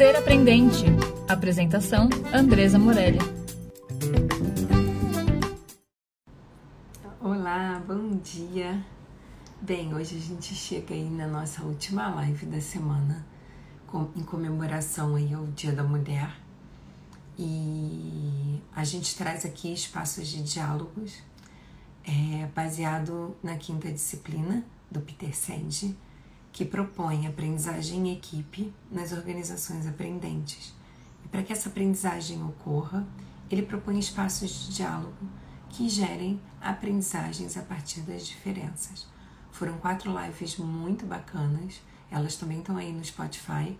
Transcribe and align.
Ser 0.00 0.16
Aprendente. 0.16 0.86
Apresentação: 1.28 2.08
Andresa 2.32 2.78
Morelli. 2.78 3.18
Olá, 7.20 7.82
bom 7.86 8.16
dia. 8.16 8.82
Bem, 9.60 9.94
hoje 9.94 10.16
a 10.16 10.18
gente 10.18 10.54
chega 10.54 10.94
aí 10.94 11.04
na 11.10 11.26
nossa 11.26 11.62
última 11.64 12.08
live 12.14 12.46
da 12.46 12.62
semana, 12.62 13.26
em 14.16 14.22
comemoração 14.22 15.16
aí 15.16 15.34
ao 15.34 15.44
Dia 15.48 15.72
da 15.72 15.84
Mulher. 15.84 16.34
E 17.38 18.58
a 18.74 18.84
gente 18.84 19.14
traz 19.14 19.44
aqui 19.44 19.70
espaços 19.70 20.28
de 20.28 20.42
diálogos 20.42 21.22
é, 22.06 22.46
baseado 22.54 23.36
na 23.42 23.54
quinta 23.56 23.92
disciplina 23.92 24.64
do 24.90 25.02
Peter 25.02 25.36
Senge, 25.36 25.94
que 26.52 26.64
propõe 26.64 27.26
aprendizagem 27.26 28.08
em 28.08 28.12
equipe 28.12 28.72
nas 28.90 29.12
organizações 29.12 29.86
aprendentes. 29.86 30.74
E 31.24 31.28
para 31.28 31.42
que 31.42 31.52
essa 31.52 31.68
aprendizagem 31.68 32.42
ocorra, 32.42 33.06
ele 33.50 33.62
propõe 33.62 33.98
espaços 33.98 34.66
de 34.66 34.76
diálogo 34.76 35.16
que 35.68 35.88
gerem 35.88 36.40
aprendizagens 36.60 37.56
a 37.56 37.62
partir 37.62 38.00
das 38.00 38.26
diferenças. 38.26 39.06
Foram 39.52 39.78
quatro 39.78 40.12
lives 40.20 40.56
muito 40.56 41.06
bacanas, 41.06 41.80
elas 42.10 42.36
também 42.36 42.58
estão 42.58 42.76
aí 42.76 42.92
no 42.92 43.04
Spotify. 43.04 43.76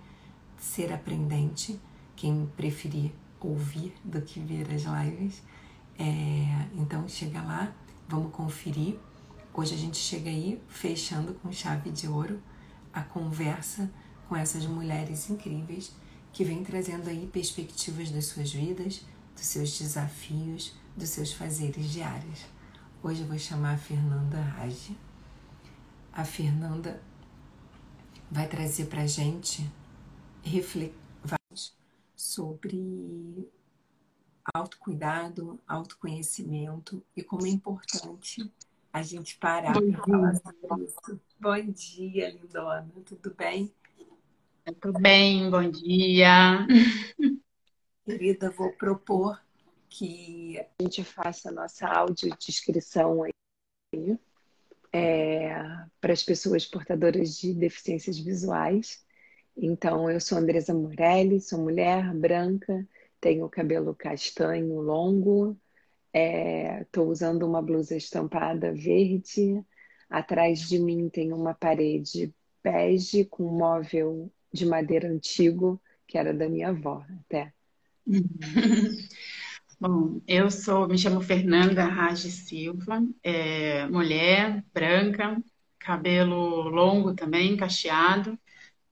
Ser 0.58 0.92
aprendente, 0.92 1.80
quem 2.14 2.46
preferir 2.56 3.12
ouvir 3.40 3.94
do 4.04 4.20
que 4.20 4.38
ver 4.40 4.66
as 4.72 4.82
lives. 4.82 5.42
É, 5.98 6.66
então 6.74 7.08
chega 7.08 7.42
lá, 7.42 7.72
vamos 8.08 8.32
conferir. 8.32 8.98
Hoje 9.52 9.74
a 9.74 9.78
gente 9.78 9.96
chega 9.96 10.30
aí 10.30 10.62
fechando 10.68 11.34
com 11.34 11.50
chave 11.50 11.90
de 11.90 12.06
ouro 12.06 12.40
a 12.92 13.02
conversa 13.02 13.90
com 14.28 14.36
essas 14.36 14.66
mulheres 14.66 15.28
incríveis 15.30 15.92
que 16.32 16.44
vêm 16.44 16.62
trazendo 16.62 17.08
aí 17.08 17.26
perspectivas 17.26 18.10
das 18.10 18.26
suas 18.26 18.52
vidas, 18.52 19.04
dos 19.34 19.46
seus 19.46 19.78
desafios, 19.78 20.74
dos 20.96 21.08
seus 21.08 21.32
fazeres 21.32 21.90
diários. 21.90 22.46
Hoje 23.02 23.22
eu 23.22 23.26
vou 23.26 23.38
chamar 23.38 23.74
a 23.74 23.78
Fernanda 23.78 24.40
Rage. 24.40 24.96
A 26.12 26.24
Fernanda 26.24 27.02
vai 28.30 28.46
trazer 28.46 28.86
para 28.86 29.06
gente 29.06 29.68
reflexões 30.42 31.74
sobre 32.14 33.48
autocuidado, 34.54 35.58
autoconhecimento 35.66 37.02
e 37.16 37.22
como 37.22 37.46
é 37.46 37.50
importante 37.50 38.52
a 38.92 39.02
gente 39.02 39.38
parar 39.38 39.72
para 39.72 40.02
falar 40.04 40.34
sobre 40.34 40.84
isso. 40.84 41.20
Bom 41.40 41.58
dia, 41.72 42.28
lindona. 42.28 42.86
Tudo 43.06 43.34
bem? 43.34 43.72
Tudo 44.78 45.00
bem, 45.00 45.50
bom 45.50 45.70
dia. 45.70 46.66
Querida, 48.04 48.50
vou 48.50 48.70
propor 48.72 49.40
que 49.88 50.58
a 50.58 50.82
gente 50.82 51.02
faça 51.02 51.48
a 51.48 51.52
nossa 51.52 51.88
audiodescrição 51.88 53.22
aí 53.22 53.32
é, 54.92 55.48
para 55.98 56.12
as 56.12 56.22
pessoas 56.22 56.66
portadoras 56.66 57.38
de 57.38 57.54
deficiências 57.54 58.18
visuais. 58.18 59.02
Então, 59.56 60.10
eu 60.10 60.20
sou 60.20 60.36
Andresa 60.36 60.74
Morelli, 60.74 61.40
sou 61.40 61.58
mulher 61.58 62.14
branca, 62.14 62.86
tenho 63.18 63.48
cabelo 63.48 63.94
castanho 63.94 64.78
longo, 64.82 65.58
estou 66.12 67.06
é, 67.06 67.08
usando 67.08 67.44
uma 67.44 67.62
blusa 67.62 67.96
estampada 67.96 68.74
verde, 68.74 69.64
Atrás 70.10 70.68
de 70.68 70.78
mim 70.78 71.08
tem 71.08 71.32
uma 71.32 71.54
parede 71.54 72.34
bege 72.62 73.24
com 73.24 73.46
um 73.46 73.56
móvel 73.56 74.30
de 74.52 74.66
madeira 74.66 75.08
antigo, 75.08 75.80
que 76.06 76.18
era 76.18 76.34
da 76.34 76.48
minha 76.48 76.70
avó 76.70 77.04
até. 77.20 77.54
Bom, 79.80 80.20
eu 80.26 80.50
sou, 80.50 80.86
me 80.86 80.98
chamo 80.98 81.22
Fernanda 81.22 81.84
Rage 81.84 82.30
Silva, 82.30 83.02
é, 83.22 83.86
mulher, 83.86 84.62
branca, 84.74 85.42
cabelo 85.78 86.68
longo 86.68 87.14
também, 87.14 87.56
cacheado. 87.56 88.38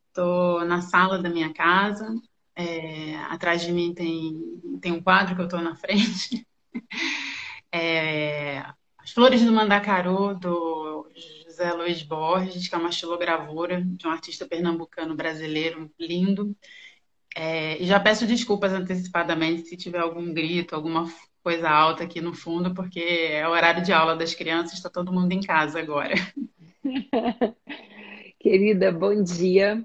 Estou 0.08 0.64
na 0.64 0.80
sala 0.80 1.18
da 1.18 1.28
minha 1.28 1.52
casa. 1.52 2.08
É, 2.56 3.16
atrás 3.26 3.62
de 3.62 3.72
mim 3.72 3.94
tem, 3.94 4.78
tem 4.80 4.92
um 4.92 5.02
quadro 5.02 5.34
que 5.34 5.40
eu 5.42 5.44
estou 5.46 5.60
na 5.60 5.76
frente. 5.76 6.46
É, 7.70 8.64
as 9.08 9.12
Flores 9.12 9.42
do 9.42 9.52
Mandacaru, 9.52 10.34
do 10.34 11.08
José 11.46 11.72
Luiz 11.72 12.02
Borges, 12.02 12.68
que 12.68 12.74
é 12.74 12.78
uma 12.78 12.90
estilogravura 12.90 13.80
de 13.82 14.06
um 14.06 14.10
artista 14.10 14.46
pernambucano 14.46 15.16
brasileiro 15.16 15.90
lindo. 15.98 16.54
É, 17.34 17.80
e 17.82 17.86
já 17.86 17.98
peço 17.98 18.26
desculpas 18.26 18.72
antecipadamente 18.72 19.66
se 19.66 19.76
tiver 19.78 20.00
algum 20.00 20.32
grito, 20.34 20.74
alguma 20.74 21.10
coisa 21.42 21.70
alta 21.70 22.04
aqui 22.04 22.20
no 22.20 22.34
fundo, 22.34 22.74
porque 22.74 23.00
é 23.00 23.48
o 23.48 23.52
horário 23.52 23.82
de 23.82 23.92
aula 23.92 24.14
das 24.14 24.34
crianças, 24.34 24.74
está 24.74 24.90
todo 24.90 25.12
mundo 25.12 25.32
em 25.32 25.40
casa 25.40 25.78
agora. 25.78 26.14
Querida, 28.38 28.92
bom 28.92 29.22
dia. 29.22 29.82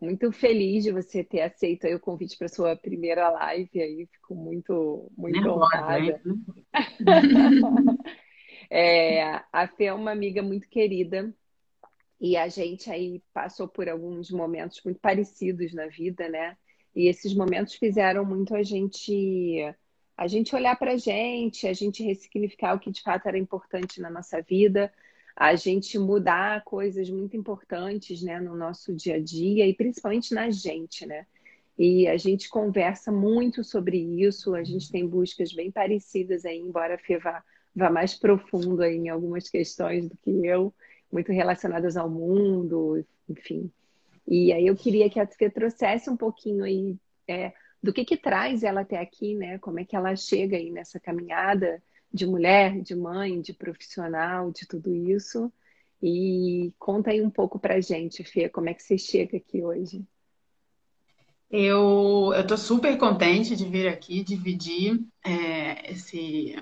Muito 0.00 0.30
feliz 0.30 0.84
de 0.84 0.92
você 0.92 1.24
ter 1.24 1.40
aceito 1.42 1.88
o 1.88 2.00
convite 2.00 2.38
para 2.38 2.48
sua 2.48 2.76
primeira 2.76 3.28
live 3.30 3.82
aí. 3.82 4.08
Fico 4.12 4.34
muito, 4.34 5.10
muito 5.16 5.40
Nervosa, 5.40 5.76
honrada. 5.76 6.20
É, 8.70 9.42
a 9.52 9.66
Fê 9.66 9.86
é 9.86 9.92
uma 9.92 10.12
amiga 10.12 10.42
muito 10.42 10.68
querida 10.68 11.34
e 12.20 12.36
a 12.36 12.46
gente 12.48 12.88
aí 12.90 13.20
passou 13.34 13.66
por 13.66 13.88
alguns 13.88 14.30
momentos 14.30 14.80
muito 14.84 15.00
parecidos 15.00 15.74
na 15.74 15.86
vida, 15.88 16.28
né? 16.28 16.56
E 16.94 17.08
esses 17.08 17.34
momentos 17.34 17.74
fizeram 17.74 18.24
muito 18.24 18.54
a 18.54 18.62
gente 18.62 19.58
a 20.16 20.28
gente 20.28 20.54
olhar 20.54 20.76
para 20.76 20.92
a 20.92 20.96
gente, 20.98 21.66
a 21.66 21.72
gente 21.72 22.02
ressignificar 22.02 22.74
o 22.74 22.78
que 22.78 22.90
de 22.90 23.00
fato 23.00 23.26
era 23.26 23.38
importante 23.38 24.02
na 24.02 24.10
nossa 24.10 24.42
vida, 24.42 24.92
a 25.34 25.54
gente 25.54 25.98
mudar 25.98 26.62
coisas 26.62 27.08
muito 27.08 27.34
importantes, 27.38 28.22
né, 28.22 28.38
no 28.38 28.54
nosso 28.54 28.94
dia 28.94 29.14
a 29.14 29.20
dia 29.20 29.66
e 29.66 29.72
principalmente 29.72 30.34
na 30.34 30.50
gente, 30.50 31.06
né? 31.06 31.26
E 31.78 32.06
a 32.06 32.18
gente 32.18 32.50
conversa 32.50 33.10
muito 33.10 33.64
sobre 33.64 33.96
isso, 33.96 34.54
a 34.54 34.62
gente 34.62 34.92
tem 34.92 35.08
buscas 35.08 35.54
bem 35.54 35.70
parecidas 35.70 36.44
aí, 36.44 36.58
embora 36.58 36.96
a 36.96 36.98
Fê 36.98 37.16
vá 37.18 37.42
vá 37.74 37.90
mais 37.90 38.14
profundo 38.14 38.82
em 38.82 39.08
algumas 39.08 39.48
questões 39.48 40.08
do 40.08 40.16
que 40.16 40.30
eu, 40.46 40.72
muito 41.12 41.32
relacionadas 41.32 41.96
ao 41.96 42.08
mundo, 42.08 43.04
enfim. 43.28 43.70
E 44.26 44.52
aí 44.52 44.66
eu 44.66 44.76
queria 44.76 45.10
que 45.10 45.18
a 45.18 45.26
Fê 45.26 45.50
trouxesse 45.50 46.08
um 46.08 46.16
pouquinho 46.16 46.64
aí 46.64 46.96
é, 47.26 47.52
do 47.82 47.92
que 47.92 48.04
que 48.04 48.16
traz 48.16 48.62
ela 48.62 48.82
até 48.82 48.98
aqui, 48.98 49.34
né? 49.34 49.58
Como 49.58 49.80
é 49.80 49.84
que 49.84 49.96
ela 49.96 50.14
chega 50.14 50.56
aí 50.56 50.70
nessa 50.70 51.00
caminhada 51.00 51.82
de 52.12 52.26
mulher, 52.26 52.80
de 52.80 52.94
mãe, 52.94 53.40
de 53.40 53.52
profissional, 53.52 54.50
de 54.50 54.66
tudo 54.66 54.94
isso. 54.94 55.52
E 56.02 56.72
conta 56.78 57.10
aí 57.10 57.20
um 57.20 57.30
pouco 57.30 57.58
pra 57.58 57.80
gente, 57.80 58.24
Fê, 58.24 58.48
como 58.48 58.68
é 58.68 58.74
que 58.74 58.82
você 58.82 58.96
chega 58.96 59.36
aqui 59.36 59.62
hoje? 59.62 60.04
Eu 61.50 62.32
estou 62.32 62.56
super 62.56 62.96
contente 62.96 63.56
de 63.56 63.64
vir 63.64 63.88
aqui 63.88 64.22
dividir 64.22 65.00
é, 65.24 65.90
esse, 65.90 66.54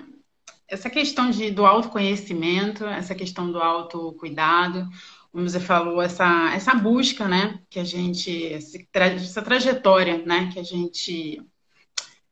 essa 0.69 0.89
questão 0.89 1.31
de, 1.31 1.51
do 1.51 1.65
autoconhecimento, 1.65 2.85
essa 2.85 3.15
questão 3.15 3.51
do 3.51 3.59
autocuidado, 3.59 4.87
como 5.31 5.47
você 5.47 5.59
falou, 5.59 6.01
essa, 6.01 6.51
essa 6.53 6.73
busca, 6.73 7.27
né, 7.27 7.59
que 7.69 7.79
a 7.79 7.83
gente, 7.83 8.53
essa 8.53 9.41
trajetória, 9.41 10.23
né, 10.25 10.49
que 10.51 10.59
a 10.59 10.63
gente 10.63 11.41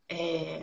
é, 0.09 0.61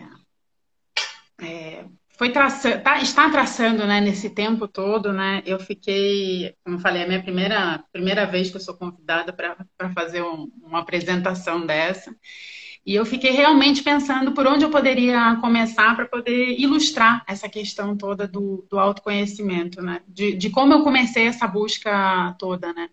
é, 1.41 1.85
foi 2.17 2.31
traçando, 2.31 2.83
tá, 2.83 3.01
está 3.01 3.31
traçando, 3.31 3.87
né, 3.87 4.01
nesse 4.01 4.31
tempo 4.31 4.67
todo, 4.67 5.13
né, 5.13 5.43
eu 5.47 5.59
fiquei, 5.61 6.55
como 6.65 6.77
eu 6.77 6.81
falei, 6.81 7.03
é 7.03 7.05
a 7.05 7.09
minha 7.09 7.23
primeira, 7.23 7.85
primeira 7.93 8.25
vez 8.25 8.51
que 8.51 8.57
eu 8.57 8.61
sou 8.61 8.77
convidada 8.77 9.33
para 9.33 9.93
fazer 9.93 10.23
um, 10.23 10.51
uma 10.63 10.81
apresentação 10.81 11.65
dessa, 11.65 12.15
e 12.87 12.95
eu 12.95 13.07
fiquei 13.07 13.31
realmente 13.31 13.83
pensando 13.83 14.33
por 14.33 14.47
onde 14.47 14.63
eu 14.65 14.71
poderia 14.71 15.37
começar 15.41 15.97
para 15.97 16.07
poder 16.07 16.61
ilustrar 16.61 17.25
essa 17.27 17.49
questão 17.49 17.97
toda 17.97 18.29
do, 18.29 18.67
do 18.69 18.79
autoconhecimento, 18.79 19.81
né? 19.81 20.03
De, 20.07 20.35
de, 20.35 20.51
como 20.51 20.75
eu 20.75 20.83
comecei 20.83 21.27
essa 21.27 21.47
busca 21.47 22.37
toda, 22.39 22.75
né? 22.75 22.91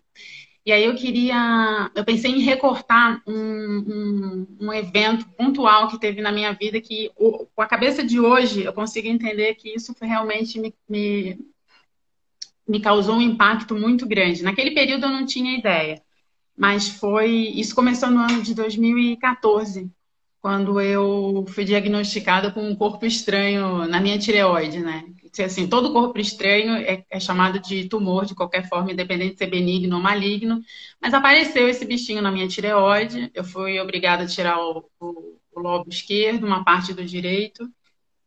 E 0.64 0.72
aí 0.72 0.84
eu 0.84 0.94
queria, 0.94 1.90
eu 1.94 2.04
pensei 2.04 2.30
em 2.30 2.38
recortar 2.38 3.20
um, 3.26 3.34
um, 3.34 4.46
um 4.60 4.72
evento 4.72 5.28
pontual 5.36 5.88
que 5.88 6.00
teve 6.00 6.22
na 6.22 6.32
minha 6.32 6.52
vida 6.52 6.80
que, 6.80 7.10
com 7.16 7.60
a 7.60 7.66
cabeça 7.66 8.02
de 8.02 8.18
hoje, 8.18 8.62
eu 8.62 8.72
consigo 8.72 9.08
entender 9.08 9.56
que 9.56 9.74
isso 9.74 9.94
realmente 10.00 10.58
me, 10.58 10.74
me, 10.88 11.38
me 12.66 12.80
causou 12.80 13.16
um 13.16 13.20
impacto 13.20 13.74
muito 13.74 14.06
grande. 14.06 14.42
Naquele 14.42 14.70
período 14.70 15.04
eu 15.04 15.10
não 15.10 15.26
tinha 15.26 15.58
ideia 15.58 16.00
mas 16.56 16.88
foi 16.88 17.30
isso 17.30 17.74
começou 17.74 18.10
no 18.10 18.20
ano 18.20 18.42
de 18.42 18.54
2014 18.54 19.90
quando 20.42 20.80
eu 20.80 21.44
fui 21.48 21.64
diagnosticada 21.64 22.50
com 22.50 22.68
um 22.68 22.74
corpo 22.74 23.06
estranho 23.06 23.86
na 23.86 24.00
minha 24.00 24.18
tireoide, 24.18 24.80
né? 24.80 25.04
Assim, 25.44 25.68
todo 25.68 25.92
corpo 25.92 26.18
estranho 26.18 26.74
é, 26.74 27.04
é, 27.08 27.20
chamado 27.20 27.60
de 27.60 27.88
tumor 27.88 28.26
de 28.26 28.34
qualquer 28.34 28.68
forma, 28.68 28.90
independente 28.92 29.34
de 29.34 29.38
ser 29.38 29.46
benigno 29.46 29.96
ou 29.96 30.02
maligno. 30.02 30.60
Mas 31.00 31.14
apareceu 31.14 31.68
esse 31.68 31.84
bichinho 31.86 32.20
na 32.20 32.32
minha 32.32 32.48
tireoide, 32.48 33.30
eu 33.32 33.44
fui 33.44 33.78
obrigada 33.80 34.24
a 34.24 34.26
tirar 34.26 34.58
o, 34.58 34.84
o, 35.00 35.38
o 35.54 35.60
lobo 35.60 35.88
esquerdo, 35.88 36.44
uma 36.44 36.64
parte 36.64 36.92
do 36.92 37.04
direito. 37.04 37.70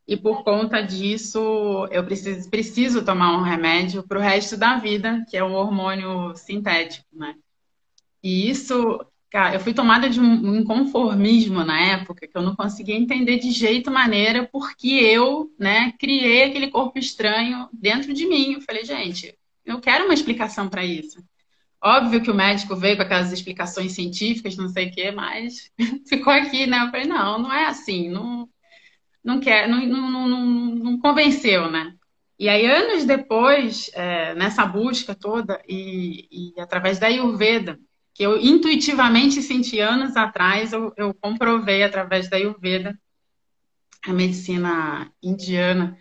E 0.07 0.16
por 0.16 0.44
conta 0.44 0.81
disso, 0.81 1.88
eu 1.92 2.04
preciso, 2.06 2.50
preciso 2.50 3.04
tomar 3.04 3.38
um 3.38 3.42
remédio 3.42 4.04
para 4.04 4.19
o 4.19 4.22
resto 4.22 4.56
da 4.56 4.77
vida, 4.77 5.25
que 5.30 5.36
é 5.36 5.44
um 5.44 5.54
hormônio 5.54 6.36
sintético, 6.36 7.06
né? 7.12 7.36
E 8.25 8.50
isso, 8.50 9.06
cara, 9.30 9.54
eu 9.54 9.60
fui 9.60 9.72
tomada 9.72 10.10
de 10.10 10.19
um 10.19 10.56
inconformismo 10.56 11.63
na 11.63 11.80
época 11.80 12.27
que 12.27 12.36
eu 12.36 12.42
não 12.42 12.56
conseguia 12.56 12.95
entender 12.95 13.38
de 13.38 13.51
jeito 13.51 13.92
maneira 13.92 14.50
porque 14.51 14.88
eu, 14.88 15.54
né, 15.60 15.94
criei 16.00 16.45
aquele 16.45 16.72
corpo 16.72 16.98
estranho 16.98 17.69
dentro 17.72 18.12
de 18.16 18.25
mim. 18.25 18.54
Eu 18.54 18.62
falei, 18.62 18.83
gente, 18.83 19.38
eu 19.63 19.80
quero 19.80 20.06
uma 20.06 20.13
explicação 20.16 20.68
para 20.68 20.83
isso. 20.83 21.24
Óbvio 21.80 22.19
que 22.19 22.31
o 22.31 22.33
médico 22.33 22.75
veio 22.75 22.95
com 22.95 23.04
aquelas 23.04 23.31
explicações 23.31 23.92
científicas, 23.92 24.57
não 24.57 24.69
sei 24.69 24.88
o 24.88 24.92
quê, 24.92 25.12
mas 25.12 25.72
ficou 26.10 26.33
aqui, 26.33 26.66
né? 26.66 26.81
Eu 26.81 26.89
falei, 26.89 27.06
não, 27.06 27.38
não 27.38 27.54
é 27.54 27.68
assim, 27.68 28.10
não, 28.10 28.50
não 29.24 29.39
quer, 29.39 29.69
não, 29.69 29.86
não, 29.86 30.27
não, 30.27 30.45
não 30.48 31.00
convenceu, 31.00 31.69
né? 31.69 31.94
E 32.39 32.50
aí, 32.50 32.66
anos 32.66 33.06
depois, 33.06 33.92
é, 33.94 34.33
nessa 34.33 34.66
busca 34.66 35.13
toda, 35.13 35.62
e, 35.69 36.54
e, 36.57 36.60
através 36.60 36.98
da 36.98 37.06
Ayurveda, 37.06 37.80
que 38.15 38.23
eu 38.23 38.39
intuitivamente 38.39 39.41
senti 39.41 39.77
anos 39.79 40.15
atrás, 40.15 40.71
eu, 40.71 40.94
eu 40.95 41.13
comprovei 41.13 41.83
através 41.83 42.29
da 42.29 42.38
Ayurveda, 42.38 42.97
a 44.07 44.13
medicina 44.13 45.12
indiana, 45.21 45.97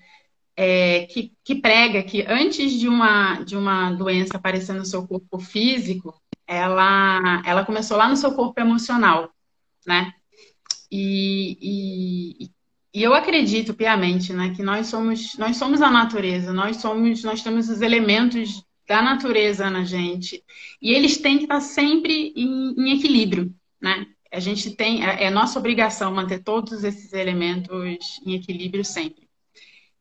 é, 0.56 1.06
que, 1.06 1.32
que, 1.42 1.56
prega 1.56 2.04
que 2.04 2.24
antes 2.28 2.72
de 2.78 2.88
uma, 2.88 3.42
de 3.42 3.56
uma 3.56 3.90
doença 3.90 4.36
aparecer 4.36 4.74
no 4.74 4.84
seu 4.84 5.04
corpo 5.08 5.40
físico, 5.40 6.14
ela, 6.46 7.42
ela 7.44 7.64
começou 7.64 7.96
lá 7.96 8.08
no 8.08 8.16
seu 8.16 8.32
corpo 8.32 8.60
emocional, 8.60 9.28
né? 9.84 10.12
E, 10.88 11.58
e, 11.60 12.50
e 12.94 13.02
eu 13.02 13.12
acredito 13.12 13.74
piamente, 13.74 14.32
né, 14.32 14.54
que 14.54 14.62
nós 14.62 14.86
somos, 14.86 15.36
nós 15.36 15.56
somos 15.56 15.82
a 15.82 15.90
natureza, 15.90 16.52
nós 16.52 16.76
somos, 16.76 17.24
nós 17.24 17.42
temos 17.42 17.68
os 17.68 17.80
elementos 17.80 18.64
da 18.86 19.00
natureza 19.02 19.70
na 19.70 19.84
gente 19.84 20.42
e 20.80 20.92
eles 20.92 21.18
têm 21.18 21.38
que 21.38 21.44
estar 21.44 21.60
sempre 21.60 22.32
em, 22.36 22.74
em 22.76 22.96
equilíbrio, 22.96 23.54
né? 23.80 24.06
A 24.30 24.40
gente 24.40 24.72
tem, 24.72 25.06
é, 25.06 25.24
é 25.24 25.30
nossa 25.30 25.58
obrigação 25.58 26.12
manter 26.12 26.42
todos 26.42 26.82
esses 26.82 27.12
elementos 27.12 28.20
em 28.26 28.34
equilíbrio 28.34 28.84
sempre. 28.84 29.28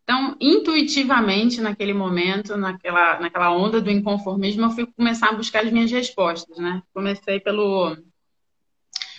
Então, 0.04 0.36
intuitivamente, 0.40 1.62
naquele 1.62 1.94
momento, 1.94 2.58
naquela, 2.58 3.20
naquela 3.20 3.56
onda 3.56 3.80
do 3.80 3.90
inconformismo, 3.90 4.64
eu 4.64 4.72
fui 4.72 4.86
começar 4.86 5.30
a 5.30 5.34
buscar 5.34 5.64
as 5.64 5.72
minhas 5.72 5.92
respostas, 5.92 6.58
né? 6.58 6.82
Comecei 6.94 7.40
pelo 7.40 7.96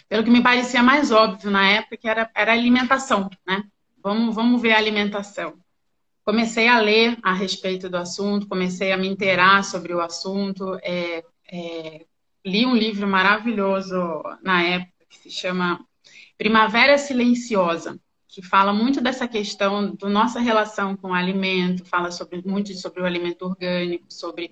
pelo 0.09 0.23
que 0.23 0.31
me 0.31 0.43
parecia 0.43 0.83
mais 0.83 1.11
óbvio 1.11 1.51
na 1.51 1.67
época, 1.67 1.97
que 1.97 2.09
era, 2.09 2.31
era 2.35 2.53
alimentação, 2.53 3.31
né? 3.47 3.65
Vamos, 4.03 4.35
vamos 4.35 4.61
ver 4.61 4.73
a 4.73 4.79
alimentação. 4.79 5.59
Comecei 6.25 6.69
a 6.69 6.81
ler 6.81 7.19
a 7.23 7.33
respeito 7.33 7.89
do 7.89 7.97
assunto, 7.97 8.49
comecei 8.49 8.93
a 8.93 8.97
me 8.97 9.09
inteirar 9.09 9.63
sobre 9.65 9.93
o 9.93 10.01
assunto. 10.01 10.79
É, 10.83 11.25
é, 11.53 12.07
li 12.45 12.65
um 12.65 12.75
livro 12.75 13.07
maravilhoso 13.07 14.23
na 14.43 14.63
época 14.63 14.93
que 15.09 15.19
se 15.19 15.31
chama 15.31 15.85
Primavera 16.39 16.97
Silenciosa, 16.97 18.01
que 18.27 18.43
fala 18.43 18.73
muito 18.73 19.01
dessa 19.01 19.29
questão 19.29 19.95
da 19.95 20.09
nossa 20.09 20.41
relação 20.41 20.97
com 20.97 21.11
o 21.11 21.15
alimento, 21.15 21.85
fala 21.85 22.11
sobre, 22.11 22.43
muito 22.45 22.75
sobre 22.75 23.03
o 23.03 23.07
alimento 23.07 23.45
orgânico, 23.45 24.07
sobre 24.09 24.51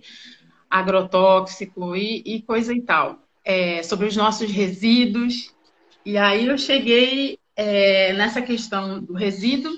agrotóxico 0.70 1.96
e, 1.96 2.22
e 2.25 2.42
coisa 2.42 2.72
e 2.72 2.80
tal 2.82 3.22
é, 3.44 3.82
sobre 3.82 4.06
os 4.06 4.16
nossos 4.16 4.50
resíduos. 4.50 5.54
E 6.04 6.16
aí 6.16 6.46
eu 6.46 6.58
cheguei 6.58 7.38
é, 7.56 8.12
nessa 8.14 8.42
questão 8.42 9.00
do 9.00 9.12
resíduo, 9.12 9.72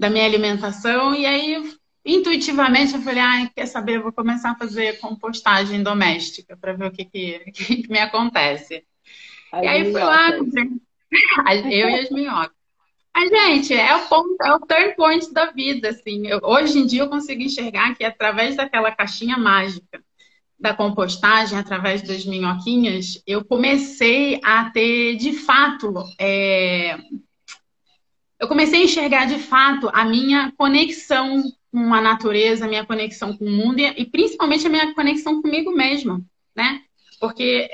da 0.00 0.08
minha 0.08 0.24
alimentação, 0.24 1.14
e 1.14 1.26
aí 1.26 1.62
intuitivamente 2.02 2.94
eu 2.94 3.02
falei, 3.02 3.20
ah, 3.20 3.50
quer 3.54 3.66
saber, 3.66 3.96
eu 3.96 4.02
vou 4.02 4.12
começar 4.12 4.52
a 4.52 4.56
fazer 4.56 4.98
compostagem 4.98 5.82
doméstica 5.82 6.56
para 6.56 6.72
ver 6.72 6.86
o 6.86 6.90
que, 6.90 7.04
que, 7.04 7.38
que, 7.52 7.88
me 7.88 7.98
acontece. 7.98 8.82
As 9.52 9.62
e 9.62 9.68
aí 9.68 9.92
fui 9.92 10.02
lá, 10.02 10.30
eu 11.70 11.88
e 11.90 12.00
as 12.00 12.10
minhocas. 12.10 12.58
Mas, 13.14 13.28
gente, 13.28 13.74
é 13.74 13.94
o 13.94 14.06
ponto, 14.06 14.36
é 14.42 14.54
o 14.54 14.60
turn 14.60 14.94
point 14.94 15.34
da 15.34 15.50
vida, 15.50 15.90
assim. 15.90 16.26
Eu, 16.26 16.40
hoje 16.42 16.78
em 16.78 16.86
dia 16.86 17.02
eu 17.02 17.10
consigo 17.10 17.42
enxergar 17.42 17.94
que 17.94 18.04
através 18.04 18.56
daquela 18.56 18.90
caixinha 18.92 19.36
mágica 19.36 20.02
da 20.58 20.72
compostagem, 20.72 21.58
através 21.58 22.00
das 22.00 22.24
minhoquinhas, 22.24 23.22
eu 23.26 23.44
comecei 23.44 24.40
a 24.42 24.70
ter, 24.70 25.16
de 25.16 25.34
fato, 25.34 25.92
é... 26.18 26.96
eu 28.40 28.48
comecei 28.48 28.80
a 28.80 28.84
enxergar, 28.84 29.26
de 29.26 29.38
fato, 29.38 29.90
a 29.92 30.04
minha 30.04 30.50
conexão 30.56 31.42
com 31.70 31.92
a 31.92 32.00
natureza, 32.00 32.64
a 32.64 32.68
minha 32.68 32.86
conexão 32.86 33.36
com 33.36 33.44
o 33.44 33.50
mundo 33.50 33.78
e, 33.80 34.04
principalmente, 34.06 34.66
a 34.66 34.70
minha 34.70 34.94
conexão 34.94 35.42
comigo 35.42 35.70
mesma, 35.70 36.20
né? 36.56 36.82
Porque 37.20 37.68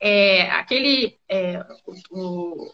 é, 0.00 0.50
aquele... 0.52 1.18
É, 1.28 1.64
o, 2.10 2.70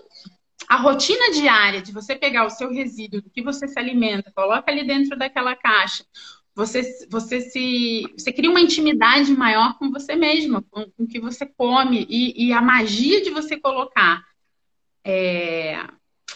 a 0.69 0.77
rotina 0.77 1.33
diária 1.33 1.81
de 1.81 1.91
você 1.91 2.15
pegar 2.15 2.45
o 2.45 2.51
seu 2.51 2.71
resíduo, 2.71 3.23
do 3.23 3.31
que 3.31 3.43
você 3.43 3.67
se 3.67 3.79
alimenta, 3.79 4.31
coloca 4.31 4.71
ali 4.71 4.87
dentro 4.87 5.19
daquela 5.19 5.57
caixa, 5.57 6.05
você, 6.55 6.83
você 7.09 7.41
se 7.41 8.03
você 8.17 8.33
cria 8.33 8.51
uma 8.51 8.61
intimidade 8.61 9.33
maior 9.33 9.79
com 9.79 9.91
você 9.91 10.15
mesma, 10.15 10.63
com, 10.71 10.91
o 10.99 11.07
que 11.07 11.21
você 11.21 11.47
come 11.47 12.05
e, 12.11 12.49
e, 12.49 12.53
a 12.53 12.61
magia 12.61 13.23
de 13.23 13.31
você 13.31 13.57
colocar 13.57 14.23
é, 15.05 15.79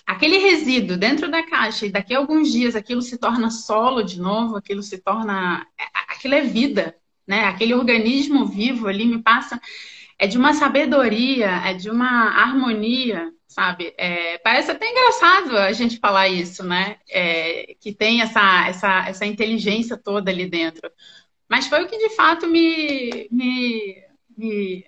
aquele 0.07 0.39
resíduo 0.39 0.97
dentro 0.97 1.31
da 1.31 1.43
caixa 1.43 1.87
e 1.87 1.91
daqui 1.91 2.15
a 2.15 2.19
alguns 2.19 2.51
dias 2.51 2.75
aquilo 2.75 3.03
se 3.03 3.19
torna 3.19 3.51
solo 3.51 4.03
de 4.03 4.21
novo, 4.21 4.57
aquilo 4.57 4.83
se 4.83 4.99
torna 4.99 5.67
é, 5.79 5.85
aquilo 6.09 6.35
é 6.35 6.43
vida, 6.43 6.97
né? 7.27 7.45
Aquele 7.45 7.75
organismo 7.75 8.47
vivo 8.47 8.89
ali 8.89 9.05
me 9.07 9.23
passa 9.23 9.61
é 10.19 10.27
de 10.27 10.39
uma 10.39 10.55
sabedoria, 10.55 11.49
é 11.67 11.75
de 11.75 11.91
uma 11.91 12.31
harmonia 12.43 13.33
sabe? 13.53 13.95
É, 13.99 14.39
parece 14.39 14.71
até 14.71 14.91
engraçado 14.91 15.57
a 15.59 15.73
gente 15.73 15.99
falar 15.99 16.29
isso, 16.29 16.65
né? 16.65 16.97
É, 17.09 17.75
que 17.81 17.93
tem 17.93 18.23
essa, 18.23 18.67
essa, 18.67 19.09
essa 19.09 19.27
inteligência 19.27 19.97
toda 19.97 20.31
ali 20.31 20.49
dentro. 20.49 20.91
Mas 21.49 21.67
foi 21.67 21.85
o 21.85 21.89
que 21.89 21.99
de 21.99 22.15
fato 22.15 22.49
me, 22.49 23.29
me, 23.31 24.03
me, 24.37 24.87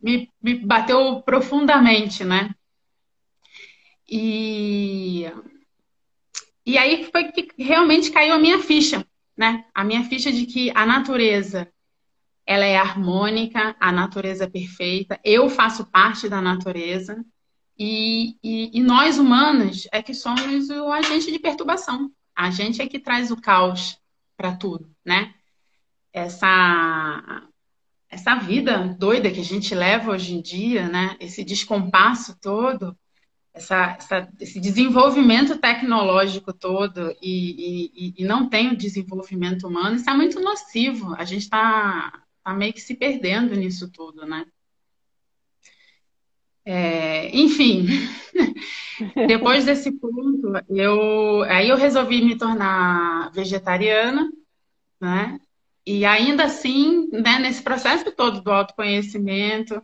me, 0.00 0.30
me 0.40 0.54
bateu 0.54 1.22
profundamente, 1.22 2.24
né? 2.24 2.54
E, 4.08 5.24
e 6.64 6.78
aí 6.78 7.08
foi 7.10 7.32
que 7.32 7.48
realmente 7.58 8.10
caiu 8.10 8.34
a 8.34 8.38
minha 8.38 8.60
ficha, 8.60 9.06
né? 9.36 9.64
A 9.74 9.84
minha 9.84 10.04
ficha 10.04 10.32
de 10.32 10.46
que 10.46 10.70
a 10.74 10.84
natureza 10.86 11.70
ela 12.46 12.64
é 12.64 12.76
harmônica, 12.76 13.74
a 13.80 13.90
natureza 13.90 14.44
é 14.44 14.48
perfeita, 14.48 15.18
eu 15.24 15.48
faço 15.48 15.86
parte 15.86 16.28
da 16.28 16.42
natureza, 16.42 17.24
e, 17.78 18.36
e, 18.42 18.78
e, 18.78 18.80
nós 18.80 19.18
humanos 19.18 19.88
é 19.90 20.00
que 20.00 20.14
somos 20.14 20.70
o 20.70 20.92
agente 20.92 21.32
de 21.32 21.40
perturbação. 21.40 22.10
A 22.34 22.50
gente 22.50 22.80
é 22.80 22.86
que 22.86 23.00
traz 23.00 23.32
o 23.32 23.40
caos 23.40 23.98
para 24.36 24.54
tudo, 24.54 24.94
né? 25.04 25.34
Essa, 26.12 27.42
essa 28.08 28.36
vida 28.36 28.78
doida 28.96 29.30
que 29.30 29.40
a 29.40 29.44
gente 29.44 29.74
leva 29.74 30.12
hoje 30.12 30.34
em 30.34 30.40
dia, 30.40 30.88
né? 30.88 31.16
Esse 31.18 31.42
descompasso 31.42 32.38
todo, 32.40 32.96
essa, 33.54 33.96
essa, 33.96 34.28
esse 34.40 34.58
desenvolvimento 34.58 35.56
tecnológico 35.58 36.52
todo 36.52 37.14
e, 37.22 37.92
e, 37.94 38.14
e, 38.18 38.24
não 38.24 38.48
tem 38.48 38.72
o 38.72 38.76
desenvolvimento 38.76 39.68
humano, 39.68 39.94
isso 39.94 40.10
é 40.10 40.14
muito 40.14 40.40
nocivo. 40.40 41.14
A 41.14 41.24
gente 41.24 41.42
está 41.42 42.20
tá 42.42 42.52
meio 42.52 42.72
que 42.72 42.80
se 42.80 42.96
perdendo 42.96 43.54
nisso 43.54 43.90
tudo, 43.90 44.26
né? 44.26 44.44
É, 46.66 47.28
enfim, 47.36 47.86
depois 49.28 49.66
desse 49.66 49.92
ponto, 49.92 50.52
eu, 50.68 51.42
aí 51.42 51.68
eu 51.68 51.76
resolvi 51.76 52.22
me 52.24 52.36
tornar 52.36 53.30
vegetariana, 53.32 54.32
né? 55.00 55.38
E 55.86 56.04
ainda 56.06 56.44
assim, 56.44 57.08
né, 57.12 57.38
nesse 57.38 57.62
processo 57.62 58.10
todo 58.12 58.40
do 58.40 58.50
autoconhecimento, 58.50 59.80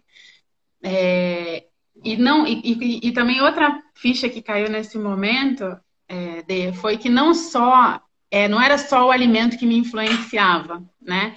é, 0.83 1.67
e 2.05 2.17
não 2.17 2.47
e, 2.47 2.61
e, 2.65 3.09
e, 3.09 3.13
também 3.13 3.41
outra 3.41 3.83
ficha 3.95 4.29
que 4.29 4.43
caiu 4.43 4.71
nesse 4.71 4.99
momento 4.99 5.77
é, 6.09 6.43
de, 6.43 6.73
foi 6.73 6.97
que 6.97 7.09
não 7.09 7.35
só 7.35 8.01
é, 8.31 8.49
não 8.49 8.61
era 8.61 8.79
só 8.79 9.07
o 9.07 9.11
alimento 9.11 9.59
que 9.59 9.67
me 9.67 9.77
influenciava, 9.77 10.83
né? 11.01 11.37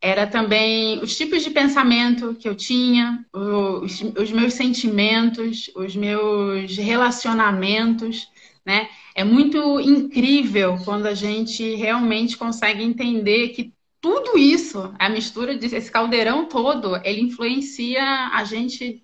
era 0.00 0.26
também 0.26 1.00
os 1.02 1.16
tipos 1.16 1.42
de 1.42 1.50
pensamento 1.50 2.34
que 2.34 2.48
eu 2.48 2.54
tinha, 2.54 3.24
os, 3.32 4.00
os 4.16 4.30
meus 4.30 4.54
sentimentos, 4.54 5.70
os 5.74 5.96
meus 5.96 6.76
relacionamentos, 6.76 8.28
né? 8.64 8.88
É 9.14 9.24
muito 9.24 9.80
incrível 9.80 10.78
quando 10.84 11.06
a 11.06 11.14
gente 11.14 11.74
realmente 11.74 12.36
consegue 12.36 12.82
entender 12.82 13.48
que 13.48 13.72
tudo 14.00 14.38
isso, 14.38 14.94
a 14.98 15.08
mistura 15.08 15.56
desse 15.56 15.90
caldeirão 15.90 16.44
todo, 16.44 16.96
ele 17.04 17.22
influencia 17.22 18.28
a 18.32 18.44
gente 18.44 19.02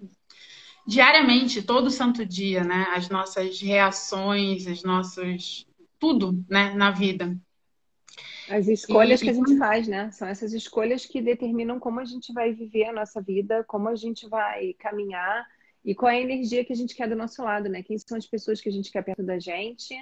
diariamente, 0.86 1.62
todo 1.62 1.90
santo 1.90 2.24
dia, 2.24 2.62
né? 2.62 2.86
As 2.94 3.08
nossas 3.08 3.60
reações, 3.60 4.66
as 4.66 4.82
nossas 4.82 5.66
tudo, 5.98 6.44
né, 6.48 6.74
na 6.74 6.90
vida. 6.90 7.36
As 8.50 8.68
escolhas 8.68 9.22
e, 9.22 9.24
que 9.24 9.30
a 9.30 9.32
gente 9.32 9.56
faz, 9.56 9.88
né? 9.88 10.10
São 10.10 10.28
essas 10.28 10.52
escolhas 10.52 11.06
que 11.06 11.22
determinam 11.22 11.80
como 11.80 11.98
a 12.00 12.04
gente 12.04 12.32
vai 12.32 12.52
viver 12.52 12.84
a 12.86 12.92
nossa 12.92 13.22
vida, 13.22 13.64
como 13.64 13.88
a 13.88 13.94
gente 13.94 14.28
vai 14.28 14.74
caminhar 14.74 15.46
e 15.82 15.94
qual 15.94 16.10
é 16.10 16.16
a 16.16 16.20
energia 16.20 16.64
que 16.64 16.72
a 16.72 16.76
gente 16.76 16.94
quer 16.94 17.08
do 17.08 17.16
nosso 17.16 17.42
lado, 17.42 17.68
né? 17.68 17.82
Quem 17.82 17.96
são 17.98 18.18
as 18.18 18.26
pessoas 18.26 18.60
que 18.60 18.68
a 18.68 18.72
gente 18.72 18.90
quer 18.90 19.02
perto 19.02 19.22
da 19.22 19.38
gente? 19.38 19.94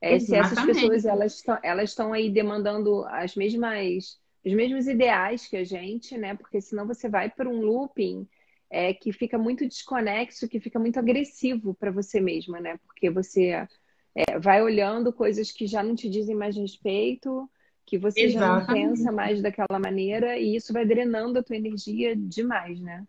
É, 0.00 0.18
se 0.18 0.34
essas 0.34 0.64
pessoas 0.64 1.04
elas 1.04 1.36
estão 1.36 1.58
elas 1.62 1.90
estão 1.90 2.12
aí 2.12 2.30
demandando 2.30 3.04
as 3.04 3.36
mesmas 3.36 4.18
os 4.44 4.52
mesmos 4.52 4.88
ideais 4.88 5.46
que 5.46 5.56
a 5.56 5.64
gente, 5.64 6.16
né? 6.18 6.34
Porque 6.34 6.60
senão 6.60 6.86
você 6.86 7.08
vai 7.08 7.30
para 7.30 7.48
um 7.48 7.60
looping 7.60 8.26
é, 8.72 8.94
que 8.94 9.12
fica 9.12 9.36
muito 9.36 9.68
desconexo, 9.68 10.48
que 10.48 10.58
fica 10.58 10.78
muito 10.78 10.98
agressivo 10.98 11.74
para 11.74 11.90
você 11.90 12.18
mesma, 12.18 12.58
né? 12.58 12.78
Porque 12.86 13.10
você 13.10 13.68
é, 14.14 14.38
vai 14.38 14.62
olhando 14.62 15.12
coisas 15.12 15.52
que 15.52 15.66
já 15.66 15.82
não 15.82 15.94
te 15.94 16.08
dizem 16.08 16.34
mais 16.34 16.56
respeito, 16.56 17.48
que 17.84 17.98
você 17.98 18.22
Exatamente. 18.22 18.66
já 18.66 18.66
não 18.66 18.74
pensa 18.74 19.12
mais 19.12 19.42
daquela 19.42 19.78
maneira, 19.78 20.38
e 20.38 20.56
isso 20.56 20.72
vai 20.72 20.86
drenando 20.86 21.38
a 21.38 21.42
tua 21.42 21.56
energia 21.56 22.16
demais, 22.16 22.80
né? 22.80 23.04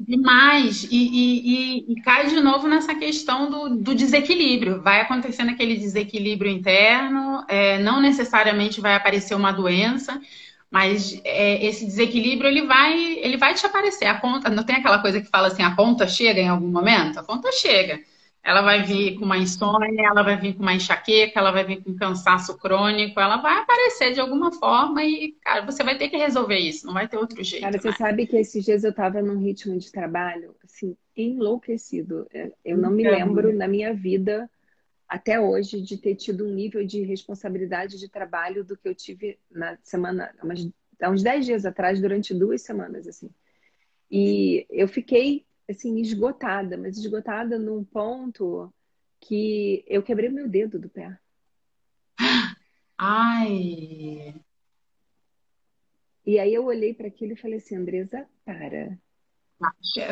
Demais. 0.00 0.84
E, 0.84 0.96
e, 0.96 1.84
e, 1.86 1.92
e 1.92 2.02
cai 2.02 2.26
de 2.26 2.40
novo 2.40 2.66
nessa 2.66 2.94
questão 2.94 3.50
do, 3.50 3.76
do, 3.76 3.94
desequilíbrio. 3.94 4.80
Vai 4.80 5.00
acontecendo 5.00 5.50
aquele 5.50 5.76
desequilíbrio 5.76 6.50
interno, 6.50 7.44
é, 7.48 7.80
não 7.82 8.00
necessariamente 8.00 8.80
vai 8.80 8.94
aparecer 8.94 9.34
uma 9.34 9.52
doença, 9.52 10.20
mas 10.70 11.18
é, 11.24 11.64
esse 11.64 11.86
desequilíbrio 11.86 12.48
ele 12.48 12.66
vai, 12.66 13.18
ele 13.18 13.36
vai 13.36 13.54
te 13.54 13.64
aparecer. 13.64 14.04
A 14.06 14.20
conta, 14.20 14.50
não 14.50 14.64
tem 14.64 14.76
aquela 14.76 15.00
coisa 15.00 15.20
que 15.20 15.28
fala 15.28 15.48
assim, 15.48 15.62
a 15.62 15.74
conta 15.74 16.06
chega 16.06 16.40
em 16.40 16.48
algum 16.48 16.68
momento? 16.68 17.18
A 17.18 17.24
conta 17.24 17.50
chega. 17.52 18.00
Ela 18.44 18.62
vai 18.62 18.82
vir 18.82 19.18
com 19.18 19.24
uma 19.24 19.36
insônia, 19.36 20.06
ela 20.06 20.22
vai 20.22 20.36
vir 20.36 20.54
com 20.54 20.62
uma 20.62 20.74
enxaqueca, 20.74 21.38
ela 21.38 21.50
vai 21.50 21.64
vir 21.64 21.82
com 21.82 21.94
cansaço 21.96 22.56
crônico, 22.56 23.18
ela 23.18 23.38
vai 23.38 23.58
aparecer 23.58 24.12
de 24.12 24.20
alguma 24.20 24.52
forma 24.52 25.04
e, 25.04 25.34
cara, 25.42 25.66
você 25.66 25.82
vai 25.82 25.98
ter 25.98 26.08
que 26.08 26.16
resolver 26.16 26.56
isso, 26.56 26.86
não 26.86 26.94
vai 26.94 27.08
ter 27.08 27.16
outro 27.16 27.42
jeito. 27.42 27.62
Cara, 27.62 27.78
você 27.78 27.92
sabe 27.92 28.26
que 28.26 28.36
esses 28.36 28.64
dias 28.64 28.84
eu 28.84 28.90
estava 28.90 29.20
num 29.20 29.38
ritmo 29.38 29.76
de 29.76 29.90
trabalho, 29.90 30.54
assim, 30.64 30.96
enlouquecido. 31.16 32.26
Eu 32.64 32.78
não 32.78 32.90
me 32.90 33.02
lembro 33.02 33.52
na 33.54 33.66
minha 33.66 33.92
vida 33.92 34.48
até 35.08 35.40
hoje 35.40 35.80
de 35.80 35.96
ter 35.96 36.14
tido 36.14 36.46
um 36.46 36.52
nível 36.52 36.84
de 36.84 37.02
responsabilidade 37.02 37.98
de 37.98 38.08
trabalho 38.08 38.62
do 38.62 38.76
que 38.76 38.88
eu 38.88 38.94
tive 38.94 39.38
na 39.50 39.78
semana, 39.82 40.34
há 41.00 41.10
uns 41.10 41.22
10 41.22 41.46
dias 41.46 41.64
atrás, 41.64 42.00
durante 42.00 42.34
duas 42.34 42.62
semanas, 42.62 43.08
assim. 43.08 43.30
E 44.10 44.66
eu 44.68 44.86
fiquei, 44.86 45.46
assim, 45.68 45.98
esgotada, 45.98 46.76
mas 46.76 46.98
esgotada 46.98 47.58
num 47.58 47.82
ponto 47.82 48.72
que 49.20 49.84
eu 49.86 50.02
quebrei 50.02 50.28
meu 50.28 50.48
dedo 50.48 50.78
do 50.78 50.88
pé. 50.88 51.18
Ai! 52.98 54.34
E 56.26 56.38
aí 56.38 56.52
eu 56.52 56.66
olhei 56.66 56.92
para 56.92 57.08
aquilo 57.08 57.32
e 57.32 57.36
falei 57.36 57.56
assim, 57.56 57.76
Andresa, 57.76 58.28
para. 58.44 58.98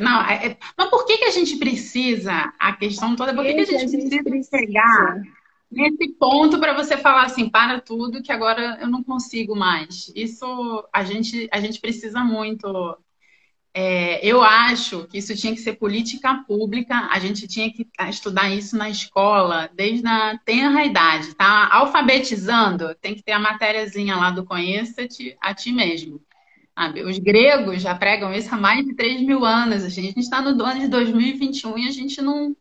Não, 0.00 0.22
é, 0.22 0.46
é, 0.46 0.58
mas 0.76 0.90
por 0.90 1.06
que, 1.06 1.18
que 1.18 1.24
a 1.24 1.30
gente 1.30 1.56
precisa, 1.56 2.52
a 2.58 2.72
questão 2.72 3.14
toda, 3.14 3.32
por 3.32 3.44
que, 3.44 3.54
que 3.54 3.60
a 3.60 3.64
gente, 3.64 3.76
a 3.76 3.78
gente 3.78 4.08
precisa, 4.08 4.24
precisa 4.24 4.58
chegar 4.58 5.22
nesse 5.70 6.08
ponto 6.14 6.58
para 6.58 6.72
você 6.72 6.96
falar 6.96 7.24
assim, 7.24 7.48
para 7.48 7.80
tudo, 7.80 8.22
que 8.22 8.32
agora 8.32 8.78
eu 8.80 8.88
não 8.88 9.02
consigo 9.02 9.54
mais? 9.54 10.10
Isso 10.14 10.88
a 10.92 11.04
gente, 11.04 11.48
a 11.52 11.60
gente 11.60 11.80
precisa 11.80 12.24
muito. 12.24 12.98
É, 13.72 14.26
eu 14.26 14.42
acho 14.42 15.06
que 15.06 15.18
isso 15.18 15.36
tinha 15.36 15.54
que 15.54 15.60
ser 15.60 15.74
política 15.74 16.42
pública, 16.48 17.08
a 17.12 17.18
gente 17.18 17.46
tinha 17.46 17.70
que 17.70 17.86
estudar 18.08 18.50
isso 18.50 18.74
na 18.76 18.88
escola, 18.88 19.70
desde 19.74 20.06
a 20.06 20.38
tenra 20.38 20.84
idade, 20.84 21.34
tá? 21.34 21.68
Alfabetizando, 21.70 22.94
tem 22.94 23.14
que 23.14 23.22
ter 23.22 23.32
a 23.32 23.38
matériazinha 23.38 24.16
lá 24.16 24.30
do 24.30 24.46
conheça-te 24.46 25.36
a 25.40 25.54
ti 25.54 25.72
mesmo. 25.72 26.25
Sabe? 26.76 27.02
Os 27.02 27.18
gregos 27.18 27.80
já 27.80 27.94
pregam 27.94 28.32
isso 28.34 28.54
há 28.54 28.58
mais 28.58 28.84
de 28.84 28.94
3 28.94 29.22
mil 29.22 29.44
anos. 29.44 29.82
A 29.82 29.88
gente 29.88 30.20
está 30.20 30.42
no 30.42 30.62
ano 30.62 30.80
de 30.80 30.88
2021 30.88 31.78
e 31.78 31.88
a 31.88 31.90
gente 31.90 32.20
não, 32.20 32.54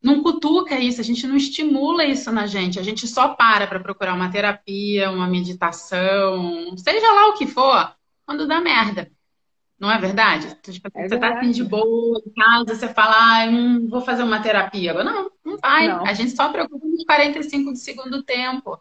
não 0.00 0.22
cutuca 0.22 0.78
isso, 0.78 1.00
a 1.00 1.04
gente 1.04 1.26
não 1.26 1.36
estimula 1.36 2.04
isso 2.04 2.30
na 2.30 2.46
gente. 2.46 2.78
A 2.78 2.82
gente 2.82 3.08
só 3.08 3.34
para 3.34 3.66
para 3.66 3.80
procurar 3.80 4.14
uma 4.14 4.30
terapia, 4.30 5.10
uma 5.10 5.26
meditação, 5.26 6.76
seja 6.76 7.12
lá 7.12 7.28
o 7.30 7.34
que 7.34 7.46
for, 7.46 7.92
quando 8.24 8.46
dá 8.46 8.60
merda. 8.60 9.10
Não 9.78 9.90
é 9.90 9.98
verdade? 9.98 10.54
Tipo, 10.62 10.88
é 10.94 11.08
você 11.08 11.16
está 11.16 11.36
assim 11.36 11.50
de 11.50 11.62
boa 11.64 12.22
em 12.24 12.32
casa, 12.32 12.74
você 12.74 12.88
fala, 12.94 13.42
ah, 13.42 13.50
não 13.50 13.88
vou 13.88 14.00
fazer 14.00 14.22
uma 14.22 14.40
terapia. 14.40 14.94
Não, 15.04 15.30
não 15.44 15.58
vai. 15.58 15.88
Não. 15.88 16.06
A 16.06 16.14
gente 16.14 16.34
só 16.34 16.50
preocupa 16.50 16.86
nos 16.86 17.04
45 17.04 17.72
do 17.72 17.76
segundo 17.76 18.22
tempo. 18.22 18.80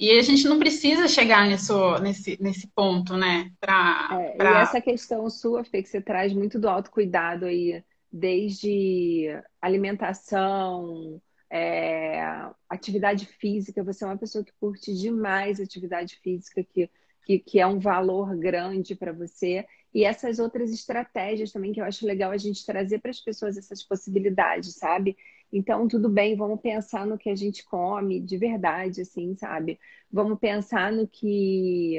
E 0.00 0.18
a 0.18 0.22
gente 0.22 0.48
não 0.48 0.58
precisa 0.58 1.06
chegar 1.06 1.46
nisso, 1.46 1.98
nesse, 1.98 2.38
nesse 2.40 2.66
ponto, 2.68 3.18
né? 3.18 3.50
Pra, 3.60 4.08
é, 4.12 4.30
pra... 4.30 4.50
E 4.50 4.62
essa 4.62 4.80
questão 4.80 5.28
sua, 5.28 5.62
Fê, 5.62 5.82
que 5.82 5.90
você 5.90 6.00
traz 6.00 6.32
muito 6.32 6.58
do 6.58 6.70
autocuidado 6.70 7.44
aí, 7.44 7.84
desde 8.10 9.26
alimentação, 9.60 11.20
é, 11.50 12.22
atividade 12.66 13.26
física. 13.26 13.84
Você 13.84 14.02
é 14.02 14.06
uma 14.06 14.16
pessoa 14.16 14.42
que 14.42 14.52
curte 14.58 14.96
demais 14.96 15.60
atividade 15.60 16.18
física, 16.22 16.64
que, 16.64 16.88
que, 17.26 17.38
que 17.38 17.60
é 17.60 17.66
um 17.66 17.78
valor 17.78 18.34
grande 18.38 18.94
para 18.94 19.12
você. 19.12 19.66
E 19.92 20.04
essas 20.04 20.38
outras 20.38 20.70
estratégias 20.72 21.52
também 21.52 21.72
que 21.74 21.80
eu 21.80 21.84
acho 21.84 22.06
legal 22.06 22.30
a 22.30 22.38
gente 22.38 22.64
trazer 22.64 23.00
para 23.00 23.10
as 23.10 23.20
pessoas 23.20 23.58
essas 23.58 23.82
possibilidades, 23.82 24.76
sabe? 24.76 25.14
Então, 25.52 25.88
tudo 25.88 26.08
bem, 26.08 26.36
vamos 26.36 26.60
pensar 26.60 27.06
no 27.06 27.18
que 27.18 27.28
a 27.28 27.34
gente 27.34 27.64
come 27.64 28.20
de 28.20 28.36
verdade, 28.36 29.00
assim, 29.00 29.34
sabe? 29.36 29.78
Vamos 30.10 30.38
pensar 30.38 30.92
no 30.92 31.08
que, 31.08 31.98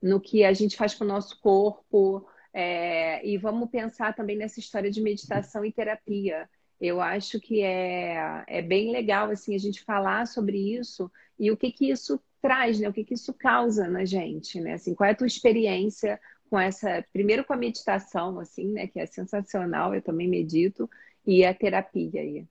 no 0.00 0.20
que 0.20 0.44
a 0.44 0.52
gente 0.52 0.76
faz 0.76 0.94
com 0.94 1.04
o 1.04 1.08
nosso 1.08 1.40
corpo, 1.40 2.26
é, 2.52 3.26
e 3.26 3.38
vamos 3.38 3.70
pensar 3.70 4.14
também 4.14 4.36
nessa 4.36 4.60
história 4.60 4.90
de 4.90 5.00
meditação 5.00 5.64
e 5.64 5.72
terapia. 5.72 6.48
Eu 6.80 7.00
acho 7.00 7.40
que 7.40 7.62
é, 7.62 8.44
é 8.46 8.62
bem 8.62 8.92
legal, 8.92 9.30
assim, 9.30 9.54
a 9.54 9.58
gente 9.58 9.82
falar 9.82 10.26
sobre 10.26 10.58
isso 10.76 11.10
e 11.38 11.50
o 11.50 11.56
que 11.56 11.72
que 11.72 11.90
isso 11.90 12.20
traz, 12.40 12.78
né? 12.80 12.88
O 12.88 12.92
que 12.92 13.04
que 13.04 13.14
isso 13.14 13.32
causa 13.34 13.88
na 13.88 14.04
gente, 14.04 14.60
né? 14.60 14.74
Assim, 14.74 14.94
qual 14.94 15.08
é 15.08 15.12
a 15.12 15.16
tua 15.16 15.26
experiência 15.26 16.20
com 16.50 16.58
essa, 16.58 17.04
primeiro 17.12 17.44
com 17.44 17.52
a 17.52 17.56
meditação, 17.56 18.38
assim, 18.38 18.68
né? 18.72 18.86
Que 18.86 19.00
é 19.00 19.06
sensacional, 19.06 19.94
eu 19.94 20.02
também 20.02 20.28
medito, 20.28 20.90
e 21.26 21.44
a 21.44 21.54
terapia 21.54 22.20
aí. 22.20 22.46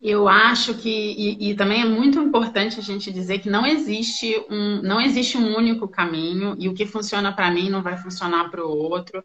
Eu 0.00 0.28
acho 0.28 0.74
que, 0.74 0.90
e, 0.90 1.50
e, 1.50 1.54
também 1.54 1.80
é 1.80 1.84
muito 1.84 2.20
importante 2.20 2.78
a 2.78 2.82
gente 2.82 3.10
dizer 3.10 3.38
que 3.38 3.48
não 3.48 3.64
existe 3.66 4.36
um, 4.50 4.82
não 4.82 5.00
existe 5.00 5.38
um 5.38 5.56
único 5.56 5.88
caminho, 5.88 6.54
e 6.58 6.68
o 6.68 6.74
que 6.74 6.84
funciona 6.84 7.32
para 7.34 7.50
mim 7.50 7.70
não 7.70 7.82
vai 7.82 7.96
funcionar 7.96 8.50
para 8.50 8.64
o 8.64 8.68
outro. 8.68 9.24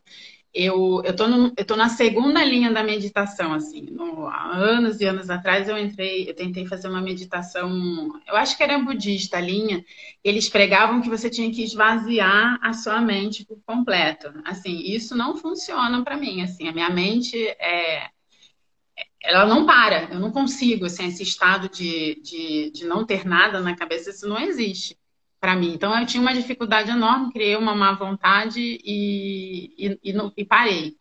Eu, 0.54 1.02
eu, 1.06 1.16
tô 1.16 1.28
no, 1.28 1.54
eu 1.58 1.66
tô 1.66 1.76
na 1.78 1.88
segunda 1.88 2.44
linha 2.44 2.72
da 2.72 2.84
meditação, 2.84 3.54
assim. 3.54 3.84
No, 3.92 4.28
há 4.28 4.52
anos 4.54 5.00
e 5.00 5.06
anos 5.06 5.30
atrás 5.30 5.70
eu 5.70 5.78
entrei, 5.78 6.30
eu 6.30 6.36
tentei 6.36 6.66
fazer 6.68 6.90
uma 6.90 7.02
meditação, 7.02 7.70
eu 8.28 8.36
acho 8.36 8.58
que 8.58 8.64
era 8.64 8.78
budista 8.80 9.38
a 9.38 9.42
linha. 9.42 9.84
Eles 10.24 10.50
pregavam 10.50 11.02
que 11.02 11.10
você 11.10 11.30
tinha 11.30 11.52
que 11.52 11.64
esvaziar 11.64 12.60
a 12.62 12.74
sua 12.74 13.00
mente 13.02 13.46
por 13.46 13.60
completo. 13.66 14.32
Assim, 14.46 14.78
isso 14.80 15.16
não 15.16 15.38
funciona 15.38 16.04
para 16.04 16.18
mim. 16.18 16.42
Assim, 16.42 16.68
a 16.68 16.74
minha 16.74 16.90
mente 16.90 17.38
é 17.60 18.10
ela 19.24 19.46
não 19.46 19.66
para, 19.66 20.10
eu 20.12 20.20
não 20.20 20.32
consigo, 20.32 20.86
assim, 20.86 21.08
esse 21.08 21.24
estado 21.24 21.70
de, 21.70 22.20
de, 22.24 22.72
de 22.72 22.86
não 22.86 23.06
ter 23.06 23.26
nada 23.26 23.60
na 23.60 23.76
cabeça, 23.76 24.10
isso 24.10 24.28
não 24.28 24.40
existe 24.40 24.98
para 25.40 25.56
mim. 25.56 25.74
Então 25.74 25.98
eu 25.98 26.06
tinha 26.06 26.22
uma 26.22 26.34
dificuldade 26.34 26.92
enorme, 26.92 27.32
criei 27.32 27.56
uma 27.56 27.76
má 27.76 27.94
vontade 27.94 28.60
e, 28.62 29.74
e, 29.78 30.00
e, 30.04 30.32
e 30.38 30.46
parei. 30.46 30.96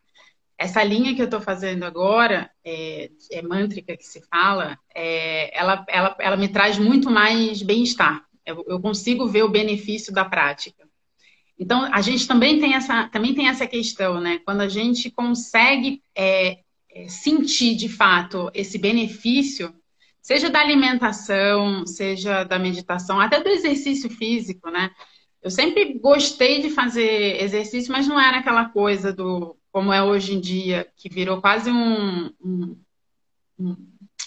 Essa 0.57 0.83
linha 0.83 1.15
que 1.15 1.23
eu 1.23 1.27
estou 1.27 1.41
fazendo 1.41 1.85
agora, 1.85 2.51
é, 2.65 3.11
é 3.31 3.43
mântrica 3.43 3.97
que 3.97 4.05
se 4.05 4.21
fala, 4.29 4.79
é, 4.95 5.59
ela, 5.59 5.85
ela, 5.89 6.17
ela 6.19 6.37
me 6.37 6.49
traz 6.49 6.79
muito 6.79 7.11
mais 7.11 7.63
bem-estar. 7.63 8.23
Eu, 8.45 8.65
eu 8.69 8.81
consigo 8.81 9.27
ver 9.27 9.43
o 9.43 9.49
benefício 9.49 10.13
da 10.13 10.25
prática. 10.25 10.87
Então, 11.59 11.89
a 11.93 12.01
gente 12.01 12.27
também 12.27 12.59
tem 12.59 12.75
essa, 12.75 13.09
também 13.09 13.35
tem 13.35 13.49
essa 13.49 13.67
questão, 13.67 14.21
né? 14.21 14.39
Quando 14.45 14.63
a 14.63 14.69
gente 14.69 15.11
consegue 15.11 16.03
é, 16.15 16.59
sentir 17.09 17.75
de 17.75 17.89
fato 17.89 18.51
esse 18.55 18.79
benefício, 18.79 19.75
seja 20.21 20.51
da 20.51 20.61
alimentação, 20.61 21.87
seja 21.87 22.45
da 22.45 22.59
meditação, 22.59 23.21
até 23.21 23.41
do 23.43 23.49
exercício 23.49 24.11
físico, 24.11 24.71
né? 24.71 24.91
Eu 25.43 25.51
sempre 25.51 25.99
gostei 25.99 26.61
de 26.61 26.71
fazer 26.71 27.43
exercício, 27.43 27.91
mas 27.93 28.07
não 28.07 28.21
era 28.21 28.39
aquela 28.39 28.69
coisa 28.69 29.13
do 29.13 29.57
como 29.73 29.93
é 29.93 30.03
hoje 30.03 30.35
em 30.35 30.41
dia, 30.41 30.91
que 30.97 31.09
virou 31.09 31.41
quase 31.41 31.71
um, 31.71 32.27
um, 32.41 32.77
um 33.59 33.77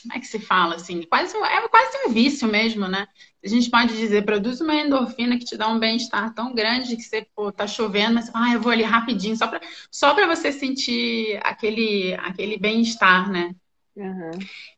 como 0.04 0.14
é 0.14 0.20
que 0.20 0.28
se 0.28 0.38
fala 0.38 0.76
assim? 0.76 1.02
Quase, 1.04 1.36
é 1.36 1.68
quase 1.68 1.98
um 2.06 2.12
vício 2.12 2.48
mesmo, 2.48 2.88
né? 2.88 3.08
A 3.44 3.48
gente 3.48 3.70
pode 3.70 3.98
dizer, 3.98 4.24
produz 4.26 4.62
uma 4.62 4.76
endorfina 4.76 5.38
que 5.38 5.46
te 5.46 5.58
dá 5.58 5.68
um 5.70 5.80
bem-estar 5.80 6.34
tão 6.34 6.54
grande 6.54 6.96
que 6.96 7.02
você, 7.02 7.26
pô, 7.36 7.52
tá 7.52 7.66
chovendo, 7.66 8.16
mas 8.16 8.30
ah, 8.34 8.54
eu 8.54 8.62
vou 8.62 8.72
ali 8.72 8.84
rapidinho, 8.84 9.36
só 9.36 9.48
para 9.48 9.62
só 9.90 10.14
você 10.14 10.52
sentir 10.52 11.40
aquele, 11.44 12.14
aquele 12.16 12.58
bem-estar, 12.58 13.32
né? 13.32 13.56
Uhum. 13.96 14.32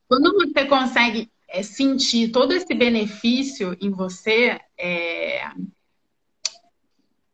Quando 0.07 0.33
você 0.33 0.65
consegue 0.65 1.29
é, 1.47 1.63
sentir 1.63 2.31
todo 2.31 2.53
esse 2.53 2.73
benefício 2.73 3.75
em 3.81 3.89
você, 3.89 4.59
é, 4.77 5.49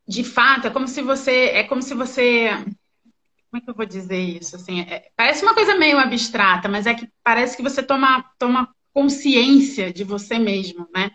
de 0.07 0.23
fato, 0.23 0.67
é 0.67 0.69
como 0.69 0.87
se 0.87 1.01
você, 1.01 1.45
é 1.53 1.63
como 1.63 1.81
se 1.81 1.93
você 1.93 2.49
como 3.51 3.61
é 3.61 3.65
que 3.65 3.69
eu 3.69 3.75
vou 3.75 3.85
dizer 3.85 4.17
isso? 4.17 4.55
Assim, 4.55 4.81
é, 4.81 5.09
parece 5.15 5.43
uma 5.43 5.53
coisa 5.53 5.75
meio 5.75 5.99
abstrata, 5.99 6.69
mas 6.69 6.87
é 6.87 6.93
que 6.93 7.09
parece 7.23 7.57
que 7.57 7.61
você 7.63 7.83
toma, 7.83 8.23
toma 8.39 8.73
consciência 8.93 9.91
de 9.91 10.05
você 10.05 10.39
mesmo, 10.39 10.87
né? 10.93 11.11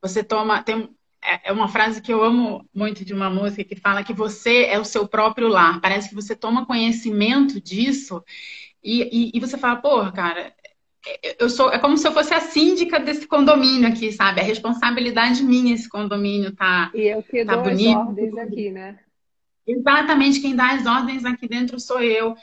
Você 0.00 0.24
toma. 0.24 0.62
Tem, 0.62 0.88
é, 1.22 1.50
é 1.50 1.52
uma 1.52 1.68
frase 1.68 2.00
que 2.00 2.12
eu 2.12 2.24
amo 2.24 2.66
muito 2.74 3.04
de 3.04 3.12
uma 3.12 3.28
música 3.28 3.64
que 3.64 3.76
fala 3.76 4.02
que 4.02 4.14
você 4.14 4.64
é 4.64 4.78
o 4.78 4.84
seu 4.84 5.06
próprio 5.06 5.46
lar. 5.48 5.78
Parece 5.82 6.08
que 6.08 6.14
você 6.14 6.34
toma 6.34 6.66
conhecimento 6.66 7.60
disso 7.60 8.24
e, 8.82 9.30
e, 9.30 9.32
e 9.34 9.40
você 9.40 9.58
fala, 9.58 9.76
pô, 9.76 10.10
cara, 10.10 10.54
é, 11.06 11.36
eu 11.38 11.50
sou, 11.50 11.70
é 11.70 11.78
como 11.78 11.98
se 11.98 12.08
eu 12.08 12.12
fosse 12.12 12.32
a 12.32 12.40
síndica 12.40 12.98
desse 12.98 13.26
condomínio 13.26 13.86
aqui, 13.88 14.10
sabe? 14.10 14.40
A 14.40 14.44
responsabilidade 14.44 15.42
minha 15.42 15.74
esse 15.74 15.88
condomínio 15.88 16.54
tá 16.54 16.90
E 16.94 17.02
eu 17.08 17.22
que 17.22 17.44
tá 17.44 17.56
dou 17.56 17.64
bonito. 17.64 17.98
as 17.98 18.06
ordens 18.08 18.38
aqui, 18.38 18.70
né? 18.70 19.03
Exatamente, 19.66 20.40
quem 20.40 20.54
dá 20.54 20.72
as 20.74 20.84
ordens 20.86 21.24
aqui 21.24 21.48
dentro 21.48 21.80
sou 21.80 22.00
eu. 22.02 22.34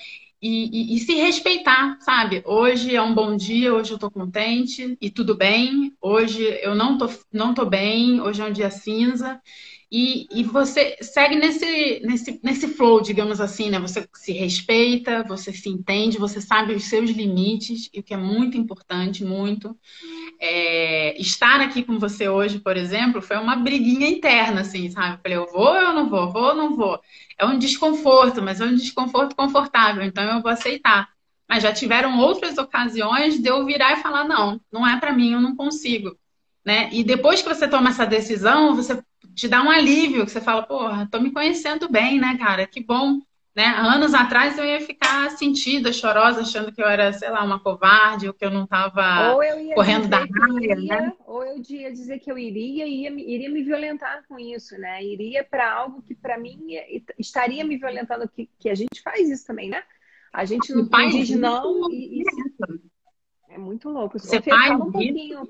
E, 0.41 0.93
e, 0.93 0.95
e, 0.95 0.99
se 0.99 1.13
respeitar, 1.13 1.97
sabe? 2.01 2.41
Hoje 2.45 2.95
é 2.95 3.01
um 3.01 3.13
bom 3.13 3.35
dia, 3.35 3.71
hoje 3.75 3.91
eu 3.93 3.99
tô 3.99 4.09
contente 4.09 4.97
e 4.99 5.09
tudo 5.11 5.37
bem. 5.37 5.93
Hoje 6.01 6.43
eu 6.63 6.73
não 6.73 6.97
tô, 6.97 7.07
não 7.31 7.53
tô 7.53 7.63
bem, 7.65 8.19
hoje 8.19 8.41
é 8.41 8.45
um 8.45 8.51
dia 8.51 8.71
cinza. 8.71 9.39
E, 9.91 10.25
e 10.31 10.43
você 10.43 10.95
segue 11.01 11.35
nesse, 11.35 11.99
nesse, 12.05 12.39
nesse 12.41 12.67
flow, 12.69 13.01
digamos 13.01 13.41
assim, 13.41 13.69
né? 13.69 13.77
Você 13.79 14.07
se 14.13 14.31
respeita, 14.31 15.23
você 15.23 15.51
se 15.51 15.67
entende, 15.67 16.17
você 16.17 16.39
sabe 16.39 16.73
os 16.73 16.85
seus 16.85 17.09
limites, 17.09 17.89
e 17.93 17.99
o 17.99 18.03
que 18.03 18.13
é 18.13 18.17
muito 18.17 18.57
importante, 18.57 19.25
muito. 19.25 19.77
É, 20.39 21.19
estar 21.21 21.59
aqui 21.61 21.83
com 21.83 21.99
você 21.99 22.29
hoje, 22.29 22.59
por 22.59 22.77
exemplo, 22.77 23.21
foi 23.21 23.37
uma 23.37 23.55
briguinha 23.57 24.07
interna, 24.07 24.61
assim, 24.61 24.89
sabe? 24.89 25.15
Eu 25.15 25.19
falei, 25.21 25.37
eu 25.37 25.51
vou 25.51 25.67
ou 25.67 25.75
eu 25.75 25.93
não 25.93 26.09
vou? 26.09 26.31
Vou 26.31 26.43
ou 26.43 26.55
não 26.55 26.75
vou? 26.75 26.99
É 27.37 27.45
um 27.45 27.59
desconforto, 27.59 28.41
mas 28.41 28.61
é 28.61 28.65
um 28.65 28.75
desconforto 28.75 29.35
confortável, 29.35 30.03
então 30.03 30.23
eu 30.23 30.41
vou 30.41 30.51
aceitar. 30.51 31.09
Mas 31.49 31.63
já 31.63 31.73
tiveram 31.73 32.17
outras 32.19 32.57
ocasiões 32.57 33.39
de 33.41 33.49
eu 33.49 33.65
virar 33.65 33.93
e 33.93 34.01
falar, 34.01 34.23
não, 34.25 34.59
não 34.71 34.87
é 34.87 34.97
para 34.99 35.11
mim, 35.13 35.33
eu 35.33 35.41
não 35.41 35.55
consigo. 35.55 36.17
Né? 36.65 36.89
E 36.91 37.03
depois 37.03 37.41
que 37.41 37.49
você 37.49 37.67
toma 37.67 37.89
essa 37.89 38.05
decisão, 38.05 38.75
você 38.75 39.01
te 39.33 39.47
dá 39.47 39.63
um 39.63 39.71
alívio, 39.71 40.25
que 40.25 40.31
você 40.31 40.41
fala, 40.41 40.63
porra, 40.63 41.07
tô 41.11 41.19
me 41.19 41.31
conhecendo 41.31 41.89
bem, 41.89 42.19
né, 42.19 42.37
cara? 42.37 42.67
Que 42.67 42.83
bom 42.83 43.19
né? 43.55 43.65
Anos 43.65 44.13
atrás 44.13 44.57
eu 44.57 44.65
ia 44.65 44.79
ficar 44.79 45.29
sentida, 45.31 45.91
chorosa, 45.91 46.41
achando 46.41 46.71
que 46.71 46.81
eu 46.81 46.87
era, 46.87 47.11
sei 47.11 47.29
lá, 47.29 47.43
uma 47.43 47.59
covarde, 47.59 48.27
ou 48.27 48.33
que 48.33 48.45
eu 48.45 48.49
não 48.49 48.63
estava 48.63 49.35
correndo 49.75 50.07
da 50.07 50.19
raia, 50.19 50.75
né? 50.75 51.13
Ou 51.25 51.43
eu 51.43 51.61
ia 51.69 51.91
dizer 51.91 52.19
que 52.19 52.31
eu 52.31 52.37
iria 52.37 52.87
e 52.87 53.01
ia, 53.01 53.09
iria 53.09 53.49
me 53.49 53.61
violentar 53.61 54.23
com 54.27 54.39
isso, 54.39 54.77
né? 54.77 55.03
Iria 55.03 55.43
para 55.43 55.73
algo 55.73 56.01
que 56.01 56.15
para 56.15 56.37
mim 56.37 56.59
estaria 57.19 57.63
me 57.65 57.77
violentando, 57.77 58.27
que, 58.29 58.49
que 58.57 58.69
a 58.69 58.75
gente 58.75 59.01
faz 59.03 59.29
isso 59.29 59.45
também, 59.45 59.69
né? 59.69 59.83
A 60.31 60.45
gente 60.45 60.73
não 60.73 60.87
diz 61.09 61.29
não 61.31 61.91
e, 61.91 62.21
e, 62.21 62.23
é 63.49 63.57
muito 63.57 63.89
louco. 63.89 64.17
Você 64.17 64.41
Fê, 64.41 64.49
fala 64.49 64.75
um 64.75 64.91
pouquinho, 64.93 65.45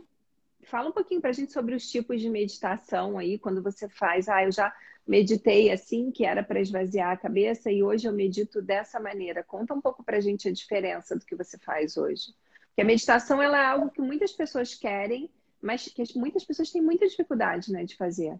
fala 0.71 0.89
um 0.89 0.93
pouquinho 0.93 1.19
para 1.19 1.31
a 1.31 1.33
gente 1.33 1.51
sobre 1.51 1.75
os 1.75 1.91
tipos 1.91 2.21
de 2.21 2.29
meditação 2.29 3.17
aí, 3.17 3.37
quando 3.37 3.61
você 3.61 3.89
faz, 3.89 4.29
ah, 4.29 4.41
eu 4.41 4.51
já 4.53 4.73
meditei 5.05 5.69
assim, 5.69 6.09
que 6.11 6.23
era 6.23 6.41
para 6.41 6.61
esvaziar 6.61 7.11
a 7.11 7.17
cabeça, 7.17 7.69
e 7.69 7.83
hoje 7.83 8.07
eu 8.07 8.13
medito 8.13 8.61
dessa 8.61 8.97
maneira. 8.97 9.43
Conta 9.43 9.73
um 9.73 9.81
pouco 9.81 10.01
para 10.01 10.17
a 10.17 10.21
gente 10.21 10.47
a 10.47 10.53
diferença 10.53 11.17
do 11.17 11.25
que 11.25 11.35
você 11.35 11.57
faz 11.57 11.97
hoje. 11.97 12.33
Porque 12.67 12.81
a 12.81 12.85
meditação 12.85 13.43
ela 13.43 13.57
é 13.57 13.65
algo 13.65 13.91
que 13.91 13.99
muitas 13.99 14.31
pessoas 14.31 14.73
querem, 14.73 15.29
mas 15.61 15.89
que 15.89 16.17
muitas 16.17 16.45
pessoas 16.45 16.71
têm 16.71 16.81
muita 16.81 17.05
dificuldade 17.05 17.69
né, 17.69 17.83
de 17.83 17.97
fazer. 17.97 18.39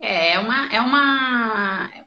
É, 0.00 0.32
é 0.32 0.38
uma. 0.40 0.74
É 0.74 0.80
uma... 0.80 2.06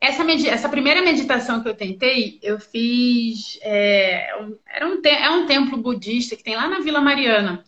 Essa, 0.00 0.22
med... 0.22 0.46
Essa 0.46 0.68
primeira 0.68 1.02
meditação 1.02 1.62
que 1.62 1.68
eu 1.68 1.74
tentei, 1.74 2.38
eu 2.42 2.60
fiz. 2.60 3.58
É. 3.62 4.28
Era 4.68 4.86
um, 4.86 5.02
te... 5.02 5.08
é 5.08 5.30
um 5.30 5.46
templo 5.46 5.78
budista 5.78 6.36
que 6.36 6.44
tem 6.44 6.54
lá 6.54 6.68
na 6.68 6.78
Vila 6.78 7.00
Mariana. 7.00 7.64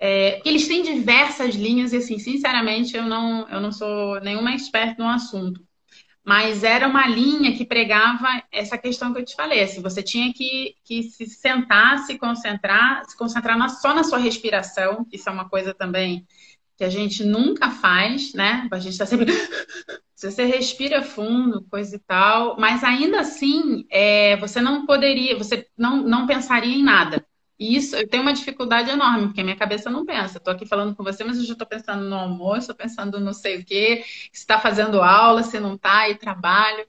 É, 0.00 0.40
eles 0.48 0.66
têm 0.66 0.82
diversas 0.82 1.54
linhas 1.54 1.92
e, 1.92 1.98
assim, 1.98 2.18
sinceramente, 2.18 2.96
eu 2.96 3.04
não, 3.04 3.46
eu 3.48 3.60
não 3.60 3.70
sou 3.70 4.18
nenhuma 4.20 4.54
experta 4.54 5.02
no 5.02 5.08
assunto. 5.08 5.62
Mas 6.24 6.64
era 6.64 6.86
uma 6.86 7.06
linha 7.06 7.56
que 7.56 7.64
pregava 7.64 8.42
essa 8.52 8.78
questão 8.78 9.12
que 9.12 9.20
eu 9.20 9.24
te 9.24 9.34
falei. 9.34 9.62
Assim, 9.62 9.82
você 9.82 10.02
tinha 10.02 10.32
que, 10.32 10.74
que 10.84 11.02
se 11.02 11.26
sentar, 11.26 11.98
se 12.00 12.18
concentrar, 12.18 13.04
se 13.06 13.16
concentrar 13.16 13.58
na, 13.58 13.68
só 13.68 13.94
na 13.94 14.04
sua 14.04 14.18
respiração. 14.18 15.06
Isso 15.12 15.28
é 15.28 15.32
uma 15.32 15.48
coisa 15.48 15.74
também 15.74 16.26
que 16.76 16.84
a 16.84 16.88
gente 16.88 17.24
nunca 17.24 17.70
faz, 17.70 18.32
né? 18.32 18.68
A 18.70 18.78
gente 18.78 18.92
está 18.92 19.04
sempre. 19.06 19.32
se 20.14 20.30
você 20.30 20.44
respira 20.44 21.02
fundo, 21.02 21.66
coisa 21.70 21.96
e 21.96 21.98
tal, 21.98 22.58
mas 22.58 22.84
ainda 22.84 23.20
assim, 23.20 23.86
é, 23.90 24.36
você 24.36 24.60
não 24.60 24.86
poderia, 24.86 25.36
você 25.36 25.66
não, 25.76 26.02
não 26.02 26.26
pensaria 26.26 26.74
em 26.74 26.82
nada. 26.82 27.24
Isso, 27.60 27.94
eu 27.94 28.08
tenho 28.08 28.22
uma 28.22 28.32
dificuldade 28.32 28.88
enorme, 28.88 29.26
porque 29.26 29.42
a 29.42 29.44
minha 29.44 29.56
cabeça 29.56 29.90
não 29.90 30.06
pensa. 30.06 30.38
Estou 30.38 30.54
aqui 30.54 30.64
falando 30.64 30.96
com 30.96 31.04
você, 31.04 31.22
mas 31.22 31.36
eu 31.36 31.44
já 31.44 31.52
estou 31.52 31.68
pensando 31.68 32.08
no 32.08 32.16
almoço, 32.16 32.60
estou 32.60 32.74
pensando 32.74 33.20
não 33.20 33.34
sei 33.34 33.58
o 33.58 33.64
quê, 33.64 34.02
se 34.32 34.40
está 34.40 34.58
fazendo 34.58 35.02
aula, 35.02 35.42
se 35.42 35.60
não 35.60 35.74
está, 35.74 36.08
e 36.08 36.14
trabalho. 36.14 36.86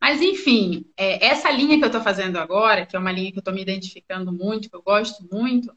Mas, 0.00 0.22
enfim, 0.22 0.86
é, 0.96 1.26
essa 1.26 1.50
linha 1.50 1.76
que 1.76 1.84
eu 1.84 1.88
estou 1.88 2.00
fazendo 2.00 2.38
agora, 2.38 2.86
que 2.86 2.96
é 2.96 2.98
uma 2.98 3.12
linha 3.12 3.30
que 3.30 3.36
eu 3.36 3.40
estou 3.40 3.52
me 3.52 3.60
identificando 3.60 4.32
muito, 4.32 4.70
que 4.70 4.76
eu 4.76 4.82
gosto 4.82 5.22
muito, 5.30 5.70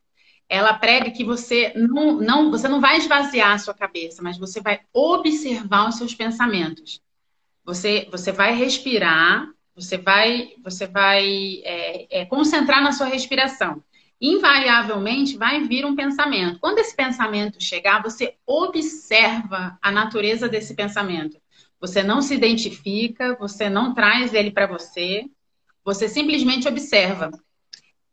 ela 0.48 0.74
prega 0.74 1.12
que 1.12 1.24
você 1.26 1.74
não, 1.76 2.14
não, 2.18 2.50
você 2.50 2.70
não 2.70 2.80
vai 2.80 2.98
esvaziar 2.98 3.52
a 3.52 3.60
sua 3.60 3.74
cabeça, 3.74 4.22
mas 4.24 4.38
você 4.38 4.62
vai 4.62 4.80
observar 4.94 5.90
os 5.90 5.96
seus 5.98 6.16
pensamentos. 6.16 7.02
Você, 7.66 8.08
você 8.10 8.32
vai 8.32 8.56
respirar, 8.56 9.50
você 9.76 9.98
vai, 9.98 10.54
você 10.64 10.88
vai 10.88 11.62
é, 11.66 12.22
é, 12.22 12.26
concentrar 12.26 12.82
na 12.82 12.94
sua 12.94 13.08
respiração 13.08 13.84
invariavelmente 14.22 15.38
vai 15.38 15.62
vir 15.68 15.86
um 15.86 15.96
pensamento. 15.96 16.60
Quando 16.60 16.80
esse 16.80 16.96
pensamento 16.96 17.62
chegar, 17.64 18.02
você 18.02 18.36
observa 18.46 19.78
a 19.82 19.92
natureza 19.92 20.50
desse 20.50 20.76
pensamento. 20.76 21.38
Você 21.80 22.04
não 22.04 22.22
se 22.22 22.36
identifica, 22.36 23.36
você 23.38 23.70
não 23.70 23.94
traz 23.94 24.34
ele 24.34 24.52
para 24.52 24.68
você, 24.68 25.26
você 25.84 26.10
simplesmente 26.10 26.68
observa. 26.68 27.32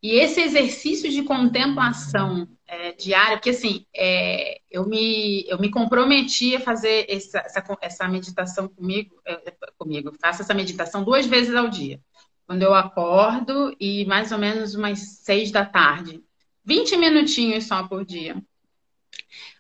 E 0.00 0.12
esse 0.20 0.40
exercício 0.40 1.10
de 1.10 1.24
contemplação 1.24 2.46
é, 2.68 2.92
diária, 2.92 3.36
porque 3.36 3.50
assim, 3.50 3.84
é, 3.94 4.60
eu, 4.70 4.86
me, 4.86 5.44
eu 5.48 5.58
me 5.58 5.70
comprometi 5.70 6.54
a 6.54 6.60
fazer 6.60 7.06
essa, 7.08 7.38
essa, 7.40 7.78
essa 7.80 8.08
meditação 8.08 8.68
comigo, 8.68 9.20
é, 9.26 9.52
comigo, 9.76 10.12
faço 10.20 10.42
essa 10.42 10.54
meditação 10.54 11.02
duas 11.02 11.26
vezes 11.26 11.54
ao 11.56 11.68
dia 11.68 12.00
quando 12.46 12.62
eu 12.62 12.74
acordo 12.74 13.74
e 13.80 14.04
mais 14.06 14.30
ou 14.32 14.38
menos 14.38 14.74
umas 14.74 15.00
seis 15.22 15.50
da 15.50 15.64
tarde. 15.64 16.22
20 16.64 16.96
minutinhos 16.96 17.64
só 17.64 17.86
por 17.86 18.04
dia. 18.04 18.36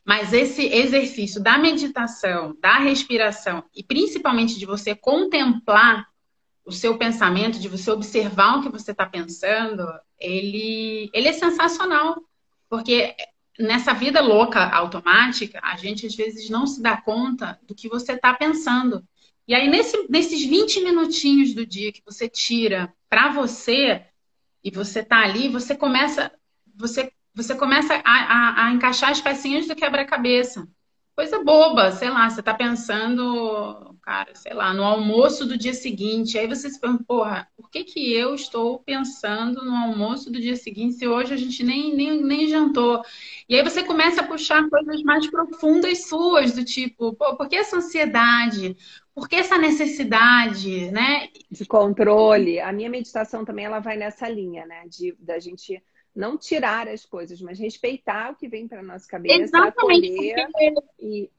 Mas 0.04 0.32
esse 0.32 0.66
exercício 0.66 1.42
da 1.42 1.58
meditação, 1.58 2.56
da 2.60 2.78
respiração 2.78 3.64
e 3.74 3.82
principalmente 3.82 4.58
de 4.58 4.64
você 4.64 4.94
contemplar 4.94 6.06
o 6.64 6.72
seu 6.72 6.96
pensamento, 6.96 7.58
de 7.58 7.68
você 7.68 7.90
observar 7.90 8.58
o 8.58 8.62
que 8.62 8.68
você 8.68 8.92
está 8.92 9.06
pensando, 9.06 9.84
ele, 10.18 11.10
ele 11.12 11.28
é 11.28 11.32
sensacional. 11.32 12.22
Porque 12.68 13.14
nessa 13.58 13.92
vida 13.92 14.20
louca 14.20 14.68
automática, 14.68 15.60
a 15.62 15.76
gente 15.76 16.06
às 16.06 16.14
vezes 16.14 16.50
não 16.50 16.66
se 16.66 16.80
dá 16.80 16.96
conta 16.96 17.58
do 17.66 17.74
que 17.74 17.88
você 17.88 18.12
está 18.12 18.34
pensando. 18.34 19.04
E 19.48 19.54
aí, 19.54 19.68
nesse, 19.68 20.06
nesses 20.08 20.44
20 20.44 20.80
minutinhos 20.82 21.54
do 21.54 21.64
dia 21.64 21.92
que 21.92 22.02
você 22.04 22.28
tira 22.28 22.92
para 23.08 23.32
você, 23.32 24.04
e 24.66 24.70
você 24.70 25.04
tá 25.04 25.22
ali, 25.22 25.48
você 25.48 25.76
começa, 25.76 26.32
você, 26.74 27.12
você 27.32 27.54
começa 27.54 27.94
a, 27.94 28.00
a, 28.04 28.66
a 28.66 28.72
encaixar 28.72 29.10
as 29.10 29.20
pecinhas 29.20 29.68
do 29.68 29.76
quebra-cabeça. 29.76 30.66
Coisa 31.16 31.42
boba, 31.42 31.90
sei 31.92 32.10
lá, 32.10 32.28
você 32.28 32.42
tá 32.42 32.52
pensando, 32.52 33.96
cara, 34.02 34.34
sei 34.34 34.52
lá, 34.52 34.74
no 34.74 34.84
almoço 34.84 35.46
do 35.46 35.56
dia 35.56 35.72
seguinte. 35.72 36.38
Aí 36.38 36.46
você 36.46 36.68
se 36.68 36.78
pergunta, 36.78 37.04
porra, 37.04 37.48
por 37.56 37.70
que 37.70 37.84
que 37.84 38.12
eu 38.12 38.34
estou 38.34 38.80
pensando 38.80 39.64
no 39.64 39.74
almoço 39.74 40.30
do 40.30 40.38
dia 40.38 40.56
seguinte 40.56 40.96
se 40.96 41.08
hoje 41.08 41.32
a 41.32 41.36
gente 41.38 41.64
nem, 41.64 41.96
nem, 41.96 42.22
nem 42.22 42.46
jantou? 42.48 43.02
E 43.48 43.56
aí 43.56 43.62
você 43.62 43.82
começa 43.82 44.20
a 44.20 44.26
puxar 44.26 44.68
coisas 44.68 45.02
mais 45.02 45.26
profundas 45.30 46.06
suas, 46.06 46.52
do 46.52 46.62
tipo, 46.62 47.14
pô, 47.14 47.34
por 47.34 47.48
que 47.48 47.56
essa 47.56 47.78
ansiedade? 47.78 48.76
Por 49.14 49.26
que 49.26 49.36
essa 49.36 49.56
necessidade, 49.56 50.90
né? 50.90 51.30
De 51.50 51.64
controle. 51.64 52.60
A 52.60 52.70
minha 52.72 52.90
meditação 52.90 53.42
também 53.42 53.64
ela 53.64 53.80
vai 53.80 53.96
nessa 53.96 54.28
linha, 54.28 54.66
né? 54.66 54.84
De 54.86 55.16
da 55.18 55.38
gente 55.38 55.82
não 56.16 56.38
tirar 56.38 56.88
as 56.88 57.04
coisas, 57.04 57.40
mas 57.40 57.58
respeitar 57.58 58.32
o 58.32 58.36
que 58.36 58.48
vem 58.48 58.66
para 58.66 58.82
nossa 58.82 59.06
cabeça, 59.06 59.42
Exatamente, 59.42 60.08
acolher 60.08 60.48
e 60.98 61.30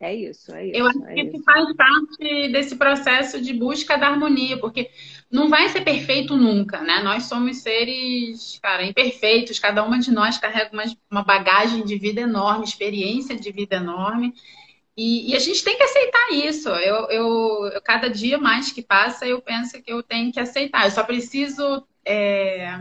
é 0.00 0.14
isso, 0.14 0.52
é 0.52 0.66
isso. 0.66 0.76
Eu 0.76 0.86
acho 0.86 1.04
é 1.04 1.14
que 1.14 1.20
isso 1.22 1.42
faz 1.44 1.76
parte 1.76 2.48
desse 2.48 2.76
processo 2.76 3.40
de 3.40 3.54
busca 3.54 3.96
da 3.96 4.08
harmonia, 4.08 4.58
porque 4.58 4.90
não 5.30 5.48
vai 5.48 5.68
ser 5.68 5.82
perfeito 5.82 6.36
nunca, 6.36 6.82
né? 6.82 7.00
Nós 7.02 7.24
somos 7.24 7.58
seres, 7.58 8.58
cara, 8.60 8.84
imperfeitos, 8.84 9.58
cada 9.58 9.82
uma 9.84 9.98
de 9.98 10.10
nós 10.10 10.36
carrega 10.36 10.70
uma, 10.72 10.84
uma 11.10 11.22
bagagem 11.22 11.84
de 11.84 11.96
vida 11.96 12.20
enorme, 12.20 12.64
experiência 12.64 13.36
de 13.36 13.50
vida 13.52 13.76
enorme. 13.76 14.34
E, 14.96 15.30
e, 15.30 15.34
a 15.34 15.38
gente 15.38 15.64
tem 15.64 15.76
que 15.76 15.82
aceitar 15.82 16.30
isso. 16.32 16.68
Eu, 16.68 17.08
eu, 17.08 17.70
eu, 17.72 17.82
cada 17.82 18.08
dia 18.08 18.36
mais 18.36 18.70
que 18.70 18.82
passa, 18.82 19.26
eu 19.26 19.40
penso 19.40 19.80
que 19.82 19.92
eu 19.92 20.02
tenho 20.02 20.32
que 20.32 20.38
aceitar. 20.38 20.84
Eu 20.84 20.90
só 20.90 21.02
preciso 21.02 21.84
é, 22.04 22.78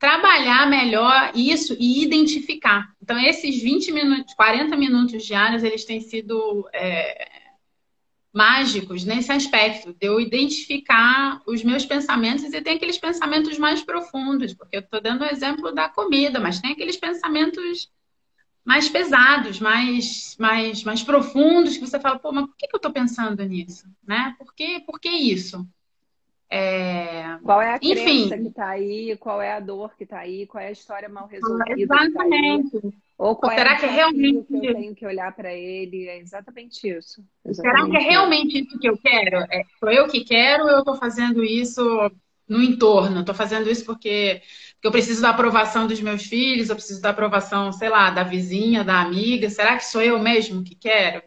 trabalhar 0.00 0.66
melhor 0.68 1.30
isso 1.34 1.76
e 1.78 2.02
identificar. 2.02 2.90
Então, 3.02 3.18
esses 3.20 3.62
20 3.62 3.92
minutos, 3.92 4.34
40 4.34 4.74
minutos 4.74 5.22
diários, 5.22 5.62
eles 5.62 5.84
têm 5.84 6.00
sido 6.00 6.66
é, 6.72 7.28
mágicos 8.32 9.04
nesse 9.04 9.30
aspecto, 9.30 9.92
de 9.92 10.06
eu 10.06 10.18
identificar 10.18 11.42
os 11.46 11.62
meus 11.62 11.84
pensamentos 11.84 12.44
e 12.44 12.62
tem 12.62 12.76
aqueles 12.76 12.96
pensamentos 12.96 13.58
mais 13.58 13.82
profundos, 13.82 14.54
porque 14.54 14.76
eu 14.76 14.80
estou 14.80 15.02
dando 15.02 15.20
o 15.20 15.28
exemplo 15.28 15.70
da 15.70 15.86
comida, 15.86 16.40
mas 16.40 16.60
tem 16.60 16.72
aqueles 16.72 16.96
pensamentos 16.96 17.90
mais 18.64 18.88
pesados, 18.88 19.60
mais, 19.60 20.34
mais, 20.38 20.82
mais 20.82 21.02
profundos, 21.02 21.76
que 21.76 21.86
você 21.86 22.00
fala, 22.00 22.18
pô, 22.18 22.32
mas 22.32 22.46
por 22.46 22.56
que, 22.56 22.66
que 22.66 22.74
eu 22.74 22.78
estou 22.78 22.92
pensando 22.92 23.44
nisso? 23.44 23.86
Né? 24.02 24.34
Por, 24.38 24.54
que, 24.54 24.80
por 24.80 24.98
que 24.98 25.10
isso? 25.10 25.68
É... 26.50 27.38
Qual 27.44 27.62
é 27.62 27.74
a 27.74 27.76
Enfim. 27.80 28.28
crença 28.28 28.36
que 28.36 28.48
está 28.48 28.68
aí? 28.70 29.16
Qual 29.18 29.40
é 29.40 29.52
a 29.52 29.60
dor 29.60 29.94
que 29.96 30.02
está 30.02 30.18
aí? 30.18 30.46
Qual 30.46 30.62
é 30.62 30.66
a 30.66 30.72
história 30.72 31.08
mal 31.08 31.28
resolvida? 31.28 31.80
Exatamente. 31.80 32.80
Tá 32.80 32.88
Ou 33.18 33.36
qual 33.36 33.52
Ou 33.52 33.58
será 33.58 33.72
é 33.72 33.76
que 33.76 33.86
é 33.86 33.90
realmente 33.90 34.46
que 34.46 34.66
eu 34.66 34.74
tenho 34.74 34.94
que 34.94 35.06
olhar 35.06 35.32
para 35.34 35.52
ele? 35.52 36.08
É 36.08 36.18
exatamente 36.18 36.88
isso. 36.88 37.24
Exatamente 37.44 37.86
será 37.86 38.00
que 38.00 38.04
é 38.04 38.10
realmente 38.10 38.60
isso 38.60 38.78
que 38.78 38.88
eu 38.88 38.98
quero? 38.98 39.36
É, 39.50 39.62
sou 39.78 39.90
eu 39.90 40.08
que 40.08 40.24
quero 40.24 40.64
ou 40.64 40.70
eu 40.70 40.78
estou 40.80 40.96
fazendo 40.96 41.44
isso 41.44 41.82
no 42.48 42.60
entorno? 42.60 43.20
Estou 43.20 43.34
fazendo 43.34 43.70
isso 43.70 43.84
porque, 43.84 44.42
porque 44.72 44.88
eu 44.88 44.90
preciso 44.90 45.22
da 45.22 45.30
aprovação 45.30 45.86
dos 45.86 46.00
meus 46.00 46.24
filhos, 46.24 46.68
eu 46.68 46.74
preciso 46.74 47.00
da 47.00 47.10
aprovação, 47.10 47.70
sei 47.72 47.88
lá, 47.88 48.10
da 48.10 48.24
vizinha, 48.24 48.82
da 48.82 49.00
amiga. 49.00 49.48
Será 49.48 49.76
que 49.76 49.84
sou 49.84 50.02
eu 50.02 50.18
mesmo 50.18 50.64
que 50.64 50.74
quero? 50.74 51.22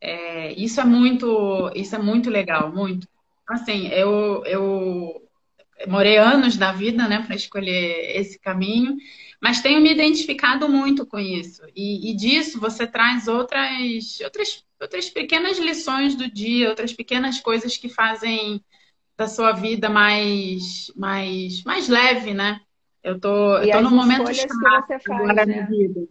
É, 0.00 0.52
isso 0.54 0.80
é 0.80 0.84
muito, 0.84 1.70
isso 1.74 1.94
é 1.94 1.98
muito 1.98 2.30
legal, 2.30 2.72
muito. 2.72 3.06
Assim, 3.50 3.88
eu, 3.88 4.44
eu 4.46 5.28
morei 5.88 6.18
anos 6.18 6.56
da 6.56 6.72
vida, 6.72 7.08
né, 7.08 7.22
para 7.26 7.34
escolher 7.34 8.16
esse 8.16 8.38
caminho, 8.38 8.96
mas 9.40 9.60
tenho 9.60 9.80
me 9.80 9.90
identificado 9.90 10.68
muito 10.68 11.06
com 11.06 11.18
isso. 11.18 11.62
E, 11.74 12.10
e, 12.10 12.14
disso 12.14 12.60
você 12.60 12.86
traz 12.86 13.26
outras, 13.26 14.20
outras, 14.22 14.64
outras 14.80 15.08
pequenas 15.08 15.58
lições 15.58 16.14
do 16.14 16.30
dia, 16.30 16.68
outras 16.68 16.92
pequenas 16.92 17.40
coisas 17.40 17.76
que 17.76 17.88
fazem 17.88 18.62
da 19.16 19.26
sua 19.26 19.52
vida 19.52 19.88
mais, 19.88 20.92
mais, 20.96 21.62
mais 21.64 21.88
leve, 21.88 22.34
né? 22.34 22.60
Eu 23.02 23.18
tô, 23.18 23.56
eu 23.56 23.70
tô 23.70 23.80
no 23.80 23.90
momento 23.90 24.24
que 24.24 24.46
você 24.46 24.98
faz, 24.98 25.46
né? 25.46 25.66
vida. 25.70 26.06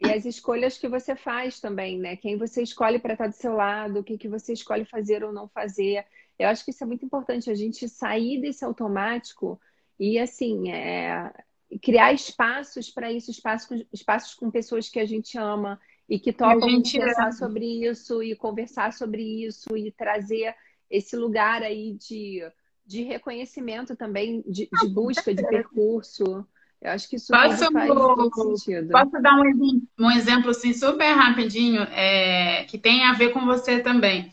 E 0.00 0.10
as 0.10 0.24
escolhas 0.24 0.76
que 0.76 0.88
você 0.88 1.16
faz 1.16 1.60
também, 1.60 1.98
né? 1.98 2.16
Quem 2.16 2.36
você 2.36 2.62
escolhe 2.62 2.98
para 2.98 3.14
estar 3.14 3.28
do 3.28 3.34
seu 3.34 3.54
lado, 3.54 4.00
o 4.00 4.04
que, 4.04 4.18
que 4.18 4.28
você 4.28 4.52
escolhe 4.52 4.84
fazer 4.84 5.24
ou 5.24 5.32
não 5.32 5.48
fazer. 5.48 6.04
Eu 6.38 6.48
acho 6.48 6.64
que 6.64 6.70
isso 6.70 6.82
é 6.82 6.86
muito 6.86 7.04
importante, 7.04 7.50
a 7.50 7.54
gente 7.54 7.88
sair 7.88 8.40
desse 8.40 8.64
automático 8.64 9.60
e, 9.98 10.18
assim, 10.18 10.70
é, 10.70 11.32
criar 11.80 12.12
espaços 12.12 12.90
para 12.90 13.12
isso, 13.12 13.30
espaços, 13.30 13.84
espaços 13.92 14.34
com 14.34 14.50
pessoas 14.50 14.88
que 14.88 14.98
a 14.98 15.06
gente 15.06 15.38
ama 15.38 15.80
e 16.08 16.18
que 16.18 16.32
topam 16.32 16.68
gente... 16.68 16.98
pensar 16.98 17.32
sobre 17.32 17.86
isso 17.86 18.22
e 18.22 18.34
conversar 18.34 18.92
sobre 18.92 19.22
isso 19.46 19.76
e 19.76 19.90
trazer 19.92 20.54
esse 20.90 21.16
lugar 21.16 21.62
aí 21.62 21.94
de, 21.94 22.42
de 22.86 23.02
reconhecimento 23.02 23.96
também, 23.96 24.42
de, 24.46 24.68
de 24.80 24.88
busca 24.88 25.34
de 25.34 25.46
percurso. 25.46 26.46
Eu 26.80 26.90
acho 26.90 27.08
que 27.08 27.16
isso 27.16 27.28
posso, 27.28 27.72
faz 27.72 27.90
sentido. 28.34 28.90
Posso 28.90 29.22
dar 29.22 29.40
um, 29.40 29.86
um 29.98 30.10
exemplo 30.10 30.50
assim, 30.50 30.74
super 30.74 31.12
rapidinho, 31.12 31.80
é, 31.82 32.64
que 32.64 32.76
tem 32.76 33.04
a 33.04 33.14
ver 33.14 33.30
com 33.30 33.46
você 33.46 33.80
também. 33.80 34.30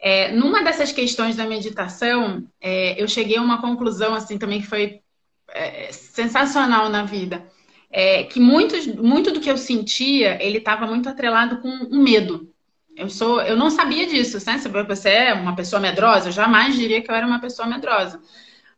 É, 0.00 0.32
numa 0.32 0.62
dessas 0.62 0.92
questões 0.92 1.36
da 1.36 1.46
meditação, 1.46 2.46
é, 2.60 3.00
eu 3.00 3.06
cheguei 3.06 3.36
a 3.36 3.42
uma 3.42 3.60
conclusão 3.60 4.14
assim 4.14 4.38
também 4.38 4.60
que 4.60 4.66
foi 4.66 5.00
é, 5.48 5.92
sensacional 5.92 6.88
na 6.88 7.04
vida. 7.04 7.46
É, 7.90 8.24
que 8.24 8.40
muitos, 8.40 8.86
muito 8.86 9.32
do 9.32 9.40
que 9.40 9.50
eu 9.50 9.58
sentia, 9.58 10.42
ele 10.42 10.58
estava 10.58 10.86
muito 10.86 11.08
atrelado 11.08 11.58
com 11.58 11.68
um 11.68 12.02
medo. 12.02 12.48
Eu 12.96 13.10
sou, 13.10 13.42
eu 13.42 13.56
não 13.56 13.70
sabia 13.70 14.06
disso, 14.06 14.38
né? 14.46 14.58
Você 14.88 15.08
é 15.10 15.34
uma 15.34 15.56
pessoa 15.56 15.80
medrosa, 15.80 16.28
eu 16.28 16.32
jamais 16.32 16.76
diria 16.76 17.02
que 17.02 17.10
eu 17.10 17.14
era 17.14 17.26
uma 17.26 17.40
pessoa 17.40 17.68
medrosa. 17.68 18.20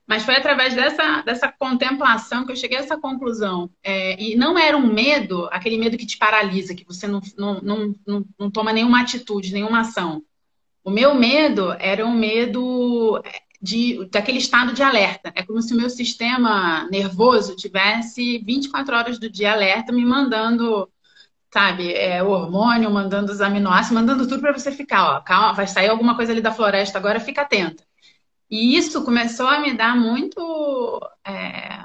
Mas 0.06 0.24
foi 0.24 0.36
através 0.36 0.74
dessa, 0.74 1.22
dessa 1.22 1.52
contemplação 1.52 2.44
que 2.44 2.52
eu 2.52 2.56
cheguei 2.56 2.78
a 2.78 2.80
essa 2.80 2.96
conclusão. 2.98 3.70
É, 3.82 4.20
e 4.20 4.36
não 4.36 4.58
era 4.58 4.76
um 4.76 4.92
medo, 4.92 5.48
aquele 5.52 5.78
medo 5.78 5.96
que 5.96 6.06
te 6.06 6.18
paralisa, 6.18 6.74
que 6.74 6.84
você 6.84 7.06
não, 7.06 7.20
não, 7.36 7.60
não, 7.60 7.94
não, 8.06 8.24
não 8.38 8.50
toma 8.50 8.72
nenhuma 8.72 9.00
atitude, 9.00 9.52
nenhuma 9.52 9.80
ação. 9.80 10.22
O 10.84 10.90
meu 10.90 11.14
medo 11.14 11.72
era 11.78 12.04
um 12.04 12.12
medo 12.12 13.22
de, 13.60 14.04
daquele 14.10 14.38
estado 14.38 14.72
de 14.72 14.82
alerta. 14.82 15.32
É 15.34 15.44
como 15.44 15.62
se 15.62 15.72
o 15.72 15.76
meu 15.76 15.88
sistema 15.88 16.88
nervoso 16.90 17.54
tivesse 17.54 18.38
24 18.38 18.96
horas 18.96 19.18
do 19.18 19.30
dia 19.30 19.52
alerta, 19.52 19.92
me 19.92 20.04
mandando, 20.04 20.90
sabe, 21.52 21.92
é, 21.92 22.22
hormônio, 22.22 22.90
mandando 22.90 23.30
os 23.32 23.40
aminoácidos, 23.40 23.92
mandando 23.92 24.26
tudo 24.26 24.40
para 24.40 24.52
você 24.52 24.72
ficar, 24.72 25.16
ó, 25.18 25.20
calma, 25.20 25.52
vai 25.52 25.66
sair 25.66 25.88
alguma 25.88 26.16
coisa 26.16 26.32
ali 26.32 26.40
da 26.40 26.52
floresta 26.52 26.98
agora, 26.98 27.20
fica 27.20 27.42
atenta. 27.42 27.84
E 28.50 28.76
isso 28.76 29.04
começou 29.04 29.46
a 29.46 29.60
me 29.60 29.72
dar 29.74 29.96
muito. 29.96 31.00
É, 31.26 31.84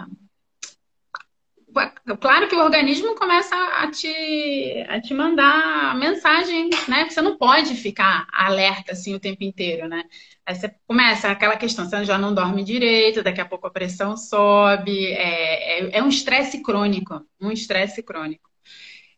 claro 2.20 2.48
que 2.48 2.56
o 2.56 2.64
organismo 2.64 3.16
começa 3.16 3.56
a 3.56 3.90
te, 3.92 4.86
a 4.88 5.02
te 5.02 5.14
mandar 5.14 5.96
mensagem, 5.98 6.70
né? 6.88 7.10
Você 7.10 7.22
não 7.22 7.38
pode 7.38 7.76
ficar 7.76 8.28
alerta 8.32 8.94
assim 8.94 9.14
o 9.14 9.20
tempo 9.20 9.44
inteiro, 9.44 9.88
né? 9.88 10.04
Aí 10.46 10.56
você 10.56 10.74
começa 10.88 11.30
aquela 11.30 11.58
questão, 11.58 11.86
você 11.86 12.06
já 12.06 12.18
não 12.18 12.34
dorme 12.34 12.64
direito, 12.64 13.24
daqui 13.24 13.42
a 13.42 13.46
pouco 13.46 13.68
a 13.68 13.72
pressão 13.72 14.16
sobe, 14.16 15.08
é, 15.08 15.80
é, 15.80 15.98
é 15.98 16.04
um 16.04 16.10
estresse 16.10 16.62
crônico, 16.62 17.22
um 17.42 17.52
estresse 17.52 18.02
crônico. 18.02 18.50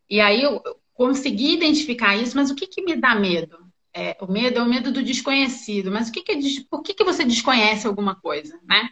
E 0.09 0.19
aí 0.19 0.41
eu 0.41 0.61
consegui 0.93 1.53
identificar 1.53 2.15
isso, 2.15 2.35
mas 2.35 2.49
o 2.49 2.55
que, 2.55 2.67
que 2.67 2.81
me 2.81 2.95
dá 2.95 3.15
medo? 3.15 3.57
É, 3.93 4.17
o 4.21 4.31
medo 4.31 4.59
é 4.59 4.63
o 4.63 4.69
medo 4.69 4.91
do 4.91 5.03
desconhecido, 5.03 5.91
mas 5.91 6.09
o 6.09 6.11
que, 6.11 6.21
que 6.21 6.63
por 6.69 6.81
que, 6.83 6.93
que 6.93 7.03
você 7.03 7.23
desconhece 7.23 7.87
alguma 7.87 8.15
coisa, 8.15 8.59
né? 8.67 8.89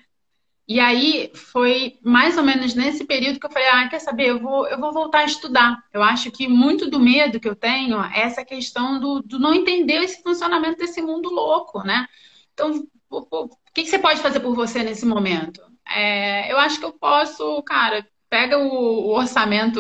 E 0.67 0.81
aí 0.81 1.31
foi 1.33 1.97
mais 2.03 2.37
ou 2.37 2.43
menos 2.43 2.73
nesse 2.75 3.05
período 3.05 3.39
que 3.39 3.45
eu 3.45 3.51
falei, 3.51 3.69
ah, 3.69 3.87
quer 3.87 3.99
saber, 3.99 4.27
eu 4.31 4.39
vou, 4.39 4.67
eu 4.67 4.77
vou 4.77 4.91
voltar 4.91 5.19
a 5.19 5.25
estudar. 5.25 5.81
Eu 5.93 6.03
acho 6.03 6.29
que 6.29 6.47
muito 6.47 6.89
do 6.89 6.99
medo 6.99 7.39
que 7.39 7.47
eu 7.47 7.55
tenho 7.55 8.01
é 8.03 8.21
essa 8.21 8.43
questão 8.43 8.99
do, 8.99 9.21
do 9.21 9.39
não 9.39 9.53
entender 9.53 10.03
esse 10.03 10.21
funcionamento 10.21 10.77
desse 10.77 11.01
mundo 11.01 11.29
louco, 11.29 11.81
né? 11.83 12.05
Então, 12.53 12.85
o, 13.09 13.45
o 13.45 13.49
que, 13.73 13.83
que 13.83 13.89
você 13.89 13.97
pode 13.97 14.19
fazer 14.21 14.41
por 14.41 14.53
você 14.55 14.83
nesse 14.83 15.05
momento? 15.05 15.61
É, 15.87 16.51
eu 16.51 16.57
acho 16.57 16.79
que 16.79 16.85
eu 16.85 16.91
posso, 16.93 17.61
cara, 17.63 18.05
pega 18.29 18.57
o, 18.57 19.07
o 19.07 19.09
orçamento, 19.17 19.79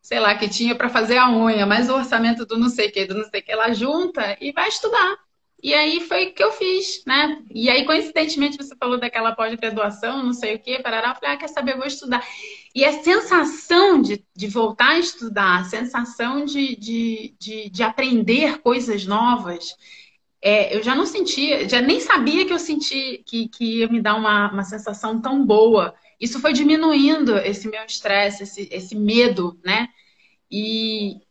sei 0.00 0.20
lá, 0.20 0.34
que 0.36 0.48
tinha 0.48 0.74
para 0.74 0.88
fazer 0.88 1.18
a 1.18 1.30
unha, 1.30 1.66
mais 1.66 1.90
o 1.90 1.94
orçamento 1.96 2.46
do 2.46 2.58
não 2.58 2.70
sei 2.70 2.88
o 2.88 2.92
que, 2.92 3.04
do 3.06 3.14
não 3.14 3.24
sei 3.28 3.40
o 3.40 3.44
que, 3.44 3.52
ela 3.52 3.72
junta 3.74 4.36
e 4.40 4.52
vai 4.52 4.68
estudar. 4.68 5.18
E 5.64 5.72
aí 5.72 5.98
foi 6.02 6.26
o 6.26 6.34
que 6.34 6.44
eu 6.44 6.52
fiz, 6.52 7.02
né? 7.06 7.42
E 7.50 7.70
aí, 7.70 7.86
coincidentemente, 7.86 8.58
você 8.58 8.76
falou 8.76 9.00
daquela 9.00 9.34
pós-graduação, 9.34 10.22
não 10.22 10.34
sei 10.34 10.56
o 10.56 10.58
quê, 10.58 10.78
parará, 10.78 11.08
eu 11.08 11.14
falei, 11.14 11.30
ah, 11.34 11.38
quer 11.38 11.48
saber, 11.48 11.78
vou 11.78 11.86
estudar. 11.86 12.22
E 12.74 12.84
a 12.84 12.92
sensação 13.02 14.02
de, 14.02 14.22
de 14.36 14.46
voltar 14.46 14.90
a 14.90 14.98
estudar, 14.98 15.60
a 15.60 15.64
sensação 15.64 16.44
de, 16.44 16.76
de, 16.76 17.34
de, 17.40 17.70
de 17.70 17.82
aprender 17.82 18.58
coisas 18.58 19.06
novas, 19.06 19.74
é, 20.42 20.76
eu 20.76 20.82
já 20.82 20.94
não 20.94 21.06
sentia, 21.06 21.66
já 21.66 21.80
nem 21.80 21.98
sabia 21.98 22.44
que 22.44 22.52
eu 22.52 22.58
senti 22.58 23.24
que, 23.26 23.48
que 23.48 23.78
ia 23.78 23.88
me 23.88 24.02
dar 24.02 24.16
uma, 24.16 24.52
uma 24.52 24.64
sensação 24.64 25.18
tão 25.18 25.46
boa. 25.46 25.94
Isso 26.20 26.40
foi 26.40 26.52
diminuindo 26.52 27.38
esse 27.38 27.70
meu 27.70 27.86
estresse, 27.86 28.42
esse, 28.42 28.68
esse 28.70 28.94
medo, 28.94 29.58
né? 29.64 29.88
E, 30.50 31.22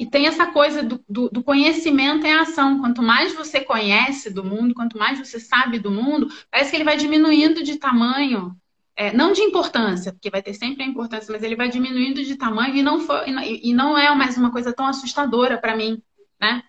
e 0.00 0.06
tem 0.06 0.26
essa 0.26 0.46
coisa 0.46 0.82
do, 0.82 1.04
do, 1.06 1.28
do, 1.28 1.44
conhecimento 1.44 2.26
em 2.26 2.32
ação. 2.32 2.80
Quanto 2.80 3.02
mais 3.02 3.34
você 3.34 3.60
conhece 3.60 4.30
do 4.30 4.42
mundo, 4.42 4.72
quanto 4.72 4.96
mais 4.96 5.18
você 5.18 5.38
sabe 5.38 5.78
do 5.78 5.90
mundo, 5.90 6.26
parece 6.50 6.70
que 6.70 6.76
ele 6.78 6.84
vai 6.84 6.96
diminuindo 6.96 7.62
de 7.62 7.76
tamanho. 7.76 8.56
É, 8.96 9.12
não 9.12 9.30
de 9.34 9.42
importância, 9.42 10.10
porque 10.10 10.30
vai 10.30 10.42
ter 10.42 10.54
sempre 10.54 10.82
a 10.82 10.86
importância, 10.86 11.30
mas 11.30 11.42
ele 11.42 11.54
vai 11.54 11.68
diminuindo 11.68 12.24
de 12.24 12.34
tamanho 12.36 12.76
e 12.76 12.82
não, 12.82 12.98
e, 13.44 13.70
e 13.70 13.74
não 13.74 13.96
é 13.96 14.14
mais 14.14 14.38
uma 14.38 14.50
coisa 14.50 14.72
tão 14.72 14.86
assustadora 14.86 15.58
para 15.58 15.76
mim, 15.76 16.02
né? 16.40 16.62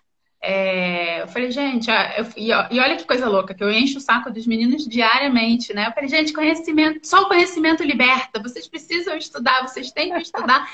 É, 0.44 1.22
eu 1.22 1.28
falei, 1.28 1.52
gente, 1.52 1.88
eu, 1.88 2.26
e, 2.36 2.52
olha 2.52 2.96
que 2.96 3.06
coisa 3.06 3.28
louca, 3.28 3.54
que 3.54 3.62
eu 3.62 3.70
encho 3.70 3.98
o 3.98 4.00
saco 4.00 4.28
dos 4.28 4.44
meninos 4.44 4.84
diariamente, 4.88 5.72
né? 5.72 5.86
Eu 5.86 5.92
falei, 5.92 6.08
gente, 6.08 6.32
conhecimento, 6.32 7.06
só 7.06 7.22
o 7.22 7.28
conhecimento 7.28 7.84
liberta, 7.84 8.42
vocês 8.42 8.66
precisam 8.66 9.16
estudar, 9.16 9.62
vocês 9.62 9.92
têm 9.92 10.12
que 10.12 10.18
estudar. 10.18 10.68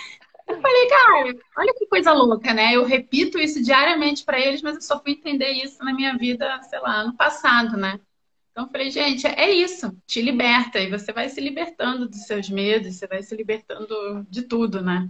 Eu 0.49 0.61
falei, 0.61 0.89
cara, 0.89 1.37
olha 1.59 1.75
que 1.75 1.87
coisa 1.87 2.13
louca, 2.13 2.55
né? 2.55 2.75
Eu 2.75 2.85
repito 2.85 3.39
isso 3.39 3.63
diariamente 3.63 4.25
para 4.25 4.41
eles, 4.41 4.63
mas 4.63 4.77
eu 4.77 4.81
só 4.81 5.01
fui 5.01 5.13
entender 5.13 5.51
isso 5.51 5.85
na 5.85 5.93
minha 5.93 6.17
vida, 6.17 6.61
sei 6.63 6.81
lá, 6.81 7.05
no 7.05 7.15
passado, 7.15 7.77
né? 7.77 8.01
Então 8.51 8.65
eu 8.65 8.71
falei, 8.71 8.91
gente, 8.91 9.27
é 9.27 9.51
isso, 9.51 9.97
te 10.07 10.21
liberta. 10.21 10.81
E 10.81 10.91
você 10.91 11.13
vai 11.13 11.29
se 11.29 11.41
libertando 11.41 12.09
dos 12.09 12.25
seus 12.25 12.49
medos, 12.49 12.97
você 12.97 13.07
vai 13.07 13.23
se 13.23 13.37
libertando 13.37 14.27
de 14.29 14.43
tudo, 14.43 14.83
né? 14.83 15.09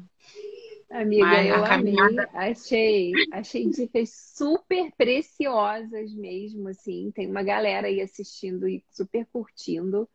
Amiga, 0.90 1.27
mas 1.27 1.46
eu 1.48 1.62
caminhada... 1.64 2.29
amei, 2.33 2.51
achei, 2.51 3.12
achei 3.33 3.68
dicas 3.68 4.11
super 4.35 4.90
preciosas 4.96 6.12
mesmo, 6.14 6.68
assim. 6.68 7.11
Tem 7.14 7.27
uma 7.27 7.42
galera 7.42 7.87
aí 7.87 8.01
assistindo 8.01 8.66
e 8.66 8.83
super 8.90 9.27
curtindo. 9.33 10.09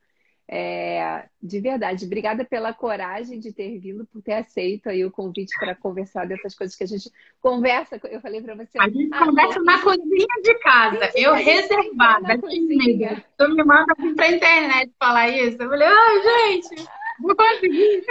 É, 0.47 1.25
de 1.41 1.59
verdade, 1.61 2.05
obrigada 2.05 2.43
pela 2.43 2.73
coragem 2.73 3.39
de 3.39 3.53
ter 3.53 3.79
vindo, 3.79 4.05
por 4.05 4.21
ter 4.21 4.33
aceito 4.33 4.89
aí 4.89 5.05
o 5.05 5.11
convite 5.11 5.53
para 5.57 5.73
conversar 5.73 6.27
dessas 6.27 6.53
coisas 6.53 6.75
que 6.75 6.83
a 6.83 6.87
gente 6.87 7.09
conversa. 7.41 7.99
Eu 8.09 8.19
falei 8.19 8.41
para 8.41 8.55
você. 8.55 8.77
A 8.79 8.89
gente 8.89 9.09
ah, 9.13 9.25
conversa 9.25 9.61
na 9.61 9.81
cozinha 9.81 10.27
de 10.43 10.53
casa, 10.59 11.11
eu 11.15 11.33
reservada. 11.33 12.37
Tu 13.37 13.49
me 13.49 13.63
manda 13.63 13.95
para 14.15 14.31
internet 14.31 14.91
falar 14.99 15.29
isso. 15.29 15.61
Eu 15.61 15.69
falei, 15.69 15.87
ai, 15.87 16.23
gente, 16.23 16.89
não 17.19 17.35
consegui. 17.35 18.05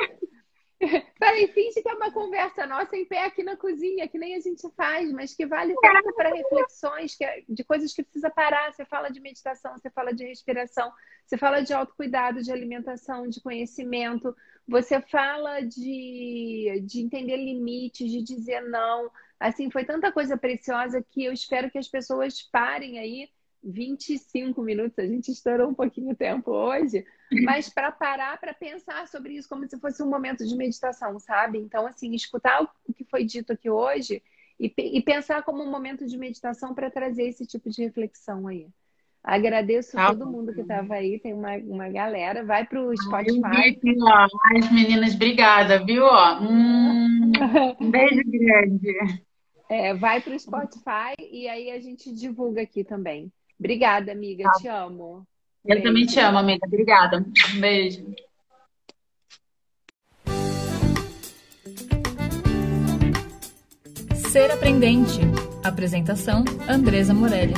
Peraí, 1.18 1.47
finge 1.49 1.81
que 1.81 1.88
é 1.88 1.95
uma 1.95 2.11
conversa 2.11 2.66
nossa 2.66 2.97
em 2.97 3.05
pé 3.05 3.27
aqui 3.27 3.42
na 3.42 3.57
cozinha, 3.57 4.09
que 4.09 4.18
nem 4.18 4.35
a 4.35 4.40
gente 4.40 4.68
faz, 4.77 5.12
mas 5.12 5.35
que 5.35 5.47
vale 5.47 5.75
tanto 5.81 6.12
para 6.14 6.35
reflexões 6.35 7.14
que, 7.14 7.25
é 7.25 7.42
de 7.49 7.62
coisas 7.62 7.92
que 7.92 8.03
precisa 8.03 8.29
parar. 8.31 8.73
Você 8.73 8.85
fala 8.85 9.09
de 9.09 9.21
meditação, 9.21 9.79
você 9.79 9.90
fala 9.90 10.12
de 10.12 10.27
respiração, 10.27 10.92
você 11.25 11.38
fala 11.38 11.61
de 11.61 11.73
autocuidado, 11.73 12.42
de 12.42 12.51
alimentação, 12.51 13.29
de 13.29 13.40
conhecimento, 13.40 14.35
você 14.66 15.01
fala 15.01 15.61
de, 15.61 16.83
de 16.85 17.01
entender 17.01 17.37
limites, 17.37 18.11
de 18.11 18.23
dizer 18.23 18.62
não. 18.62 19.11
Assim, 19.38 19.71
foi 19.71 19.85
tanta 19.85 20.11
coisa 20.11 20.37
preciosa 20.37 21.05
que 21.11 21.25
eu 21.25 21.33
espero 21.33 21.71
que 21.71 21.79
as 21.79 21.88
pessoas 21.88 22.42
parem 22.42 22.99
aí 22.99 23.29
25 23.62 24.61
minutos, 24.62 24.98
a 24.98 25.07
gente 25.07 25.31
estourou 25.31 25.68
um 25.68 25.75
pouquinho 25.75 26.11
o 26.11 26.16
tempo 26.16 26.51
hoje, 26.51 27.05
mas 27.44 27.68
para 27.68 27.92
parar 27.92 28.38
para 28.38 28.53
pensar 28.53 29.07
sobre 29.09 29.35
isso 29.35 29.48
como 29.48 29.68
se 29.68 29.79
fosse 29.79 30.03
um 30.03 30.09
momento 30.09 30.46
de 30.46 30.57
meditação, 30.57 31.18
sabe? 31.18 31.59
Então, 31.59 31.87
assim, 31.87 32.12
escutar 32.14 32.62
o 32.62 32.92
que 32.92 33.05
foi 33.05 33.25
dito 33.25 33.53
aqui 33.53 33.70
hoje 33.70 34.22
e, 34.59 34.72
e 34.77 35.03
pensar 35.03 35.42
como 35.42 35.62
um 35.62 35.70
momento 35.70 36.07
de 36.07 36.18
meditação 36.18 36.75
para 36.75 36.90
trazer 36.90 37.25
esse 37.25 37.46
tipo 37.46 37.70
de 37.70 37.83
reflexão 37.83 38.46
aí. 38.46 38.68
Agradeço 39.25 39.96
ah, 39.98 40.09
todo 40.09 40.29
mundo 40.29 40.53
que 40.53 40.62
estava 40.62 40.94
aí, 40.94 41.18
tem 41.20 41.33
uma, 41.33 41.57
uma 41.59 41.88
galera. 41.88 42.44
Vai 42.44 42.66
para 42.66 42.83
o 42.83 42.96
Spotify. 42.96 43.79
As 44.57 44.72
meninas, 44.72 45.14
obrigada, 45.14 45.85
viu? 45.85 46.05
Hum, 46.40 47.31
um 47.81 47.90
beijo 47.90 48.20
grande. 48.27 49.22
É, 49.68 49.94
vai 49.94 50.20
para 50.20 50.35
o 50.35 50.38
Spotify 50.38 51.14
e 51.18 51.48
aí 51.48 51.70
a 51.70 51.81
gente 51.81 52.12
divulga 52.12 52.62
aqui 52.62 52.83
também. 52.83 53.33
Obrigada, 53.62 54.11
amiga. 54.11 54.42
Tá. 54.42 54.53
Te 54.55 54.66
amo. 54.66 55.25
Eu 55.64 55.77
beijo. 55.77 55.83
também 55.85 56.05
te 56.05 56.18
amo, 56.18 56.38
amiga. 56.38 56.66
Obrigada. 56.66 57.25
Um 57.55 57.61
beijo. 57.61 58.05
Ser 64.16 64.51
Aprendente. 64.51 65.20
Apresentação: 65.62 66.44
Andresa 66.68 67.14
Morelli. 67.14 67.55